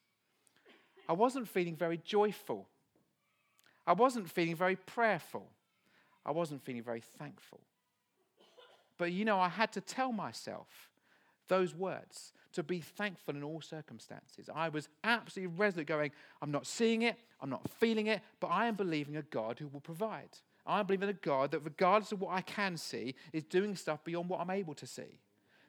I 1.08 1.12
wasn't 1.12 1.48
feeling 1.48 1.76
very 1.76 1.98
joyful. 1.98 2.68
I 3.86 3.92
wasn't 3.92 4.30
feeling 4.30 4.56
very 4.56 4.76
prayerful. 4.76 5.50
I 6.28 6.32
wasn't 6.32 6.62
feeling 6.62 6.82
very 6.82 7.02
thankful. 7.18 7.60
But 8.98 9.12
you 9.12 9.24
know, 9.24 9.40
I 9.40 9.48
had 9.48 9.72
to 9.72 9.80
tell 9.80 10.12
myself 10.12 10.68
those 11.48 11.74
words 11.74 12.32
to 12.52 12.62
be 12.62 12.80
thankful 12.80 13.34
in 13.34 13.42
all 13.42 13.62
circumstances. 13.62 14.50
I 14.54 14.68
was 14.68 14.88
absolutely 15.04 15.56
resolute 15.56 15.86
going, 15.86 16.10
I'm 16.42 16.50
not 16.50 16.66
seeing 16.66 17.02
it, 17.02 17.16
I'm 17.40 17.48
not 17.48 17.66
feeling 17.78 18.08
it, 18.08 18.20
but 18.40 18.48
I 18.48 18.66
am 18.66 18.74
believing 18.74 19.16
a 19.16 19.22
God 19.22 19.58
who 19.58 19.68
will 19.68 19.80
provide. 19.80 20.28
I 20.66 20.82
believe 20.82 21.02
in 21.02 21.08
a 21.08 21.14
God 21.14 21.52
that, 21.52 21.60
regardless 21.60 22.12
of 22.12 22.20
what 22.20 22.34
I 22.34 22.42
can 22.42 22.76
see, 22.76 23.14
is 23.32 23.44
doing 23.44 23.74
stuff 23.74 24.04
beyond 24.04 24.28
what 24.28 24.40
I'm 24.40 24.50
able 24.50 24.74
to 24.74 24.86
see. 24.86 25.20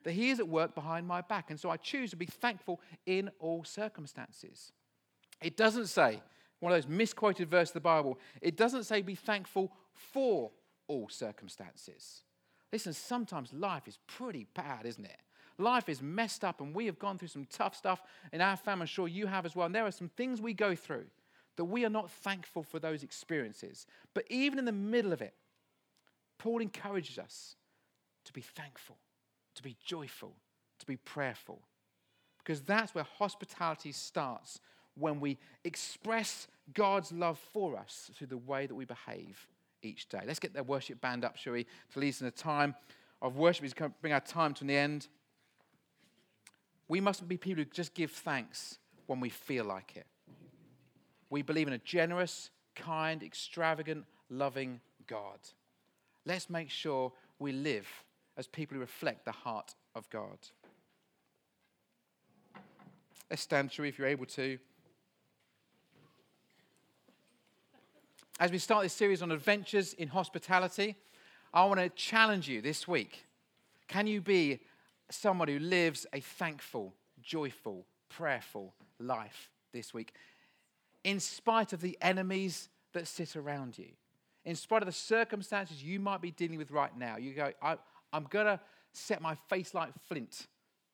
That 0.04 0.12
He 0.12 0.30
is 0.30 0.40
at 0.40 0.48
work 0.48 0.76
behind 0.76 1.08
my 1.08 1.22
back. 1.22 1.52
And 1.52 1.60
so 1.60 1.70
I 1.70 1.78
choose 1.78 2.10
to 2.10 2.18
be 2.18 2.26
thankful 2.26 2.82
in 3.06 3.30
all 3.40 3.64
circumstances. 3.64 4.74
It 5.42 5.56
doesn't 5.56 5.88
say, 5.88 6.22
one 6.60 6.72
of 6.72 6.78
those 6.78 6.90
misquoted 6.90 7.50
verses 7.50 7.72
of 7.72 7.76
the 7.76 7.80
Bible, 7.82 8.20
it 8.42 8.58
doesn't 8.58 8.84
say 8.84 9.02
be 9.02 9.16
thankful 9.16 9.72
for 9.94 10.52
all 10.88 11.08
circumstances. 11.10 12.24
Listen, 12.72 12.94
sometimes 12.94 13.54
life 13.54 13.88
is 13.88 13.98
pretty 14.08 14.46
bad, 14.54 14.86
isn't 14.86 15.06
it? 15.06 15.22
Life 15.58 15.90
is 15.90 16.02
messed 16.02 16.44
up, 16.44 16.62
and 16.62 16.74
we 16.74 16.86
have 16.86 17.00
gone 17.00 17.18
through 17.18 17.28
some 17.28 17.46
tough 17.46 17.76
stuff 17.76 18.02
in 18.32 18.42
our 18.42 18.56
family. 18.56 18.84
I'm 18.84 18.88
sure 18.88 19.08
you 19.08 19.28
have 19.28 19.46
as 19.46 19.56
well. 19.56 19.66
And 19.66 19.76
there 19.76 19.86
are 19.86 19.92
some 19.92 20.10
things 20.10 20.42
we 20.42 20.54
go 20.54 20.76
through 20.76 21.06
that 21.58 21.66
we 21.66 21.84
are 21.84 21.90
not 21.90 22.10
thankful 22.10 22.64
for 22.64 22.80
those 22.80 23.04
experiences. 23.04 23.86
But 24.14 24.26
even 24.30 24.58
in 24.58 24.66
the 24.66 24.72
middle 24.72 25.12
of 25.12 25.22
it, 25.22 25.34
Paul 26.38 26.62
encourages 26.62 27.18
us 27.20 27.56
to 28.24 28.32
be 28.32 28.42
thankful, 28.42 28.98
to 29.56 29.64
be 29.64 29.76
joyful, 29.84 30.36
to 30.80 30.86
be 30.86 30.96
prayerful. 30.96 31.60
Because 32.38 32.62
that's 32.62 32.96
where 32.96 33.04
hospitality 33.04 33.92
starts 33.92 34.62
when 35.00 35.20
we 35.20 35.38
express 35.64 36.48
God's 36.74 37.12
love 37.12 37.40
for 37.54 37.78
us 37.78 38.12
through 38.16 38.28
the 38.28 38.38
way 38.38 38.68
that 38.68 38.76
we 38.76 38.86
behave 38.86 39.48
each 39.82 40.10
day. 40.10 40.22
Let's 40.26 40.40
get 40.40 40.54
the 40.54 40.64
worship 40.64 41.02
band 41.02 41.24
up, 41.26 41.38
shall 41.38 41.54
we, 41.54 41.66
to 41.94 42.00
lead 42.00 42.10
us 42.10 42.22
in 42.22 42.28
a 42.28 42.32
time 42.32 42.76
of 43.22 43.38
worship. 43.38 43.66
Is 43.66 43.74
going 43.74 43.92
to 43.92 43.98
bring 44.02 44.14
our 44.14 44.20
time 44.20 44.54
to 44.56 44.64
the 44.64 44.76
end. 44.76 45.08
We 46.88 47.02
mustn't 47.02 47.30
be 47.30 47.38
people 47.38 47.64
who 47.64 47.70
just 47.70 47.94
give 47.94 48.12
thanks 48.12 48.80
when 49.08 49.20
we 49.20 49.30
feel 49.30 49.66
like 49.66 49.96
it. 49.96 50.08
We 51.30 51.44
believe 51.44 51.68
in 51.68 51.74
a 51.74 51.80
generous, 51.80 52.50
kind, 52.76 53.22
extravagant, 53.22 54.06
loving 54.30 54.82
God. 55.08 55.40
Let's 56.26 56.50
make 56.50 56.70
sure 56.70 57.12
we 57.38 57.52
live 57.52 57.88
as 58.38 58.48
people 58.48 58.76
who 58.76 58.82
reflect 58.82 59.26
the 59.26 59.32
heart 59.32 59.76
of 59.96 60.10
God. 60.10 60.38
Let's 63.30 63.44
stand, 63.44 63.72
we, 63.78 63.88
if 63.88 64.00
you're 64.00 64.08
able 64.08 64.26
to. 64.28 64.58
As 68.40 68.52
we 68.52 68.58
start 68.58 68.84
this 68.84 68.94
series 68.94 69.22
on 69.22 69.32
adventures 69.32 69.94
in 69.94 70.08
hospitality, 70.08 70.96
I 71.54 71.66
want 71.66 71.80
to 71.80 71.90
challenge 71.90 72.48
you 72.48 72.62
this 72.62 72.88
week. 72.88 73.26
Can 73.88 74.08
you 74.08 74.22
be 74.22 74.62
someone 75.12 75.48
who 75.48 75.60
lives 75.60 76.06
a 76.14 76.22
thankful, 76.22 76.94
joyful, 77.22 77.86
prayerful 78.10 78.74
life 79.00 79.52
this 79.74 79.94
week? 79.94 80.14
in 81.04 81.20
spite 81.20 81.74
of 81.74 81.82
the 81.82 81.98
enemies 82.02 82.70
that 82.94 83.08
sit 83.08 83.36
around 83.36 83.78
you, 83.78 83.90
in 84.46 84.56
spite 84.56 84.82
of 84.82 84.88
the 84.88 84.92
circumstances 84.92 85.84
you 85.84 86.00
might 86.00 86.22
be 86.22 86.32
dealing 86.32 86.58
with 86.58 86.72
right 86.72 86.96
now. 86.98 87.18
You 87.18 87.34
go, 87.34 87.52
I, 87.62 87.78
am 88.14 88.28
going 88.30 88.46
to 88.46 88.60
set 88.94 89.22
my 89.22 89.36
face 89.50 89.74
like 89.74 89.92
flint, 90.08 90.48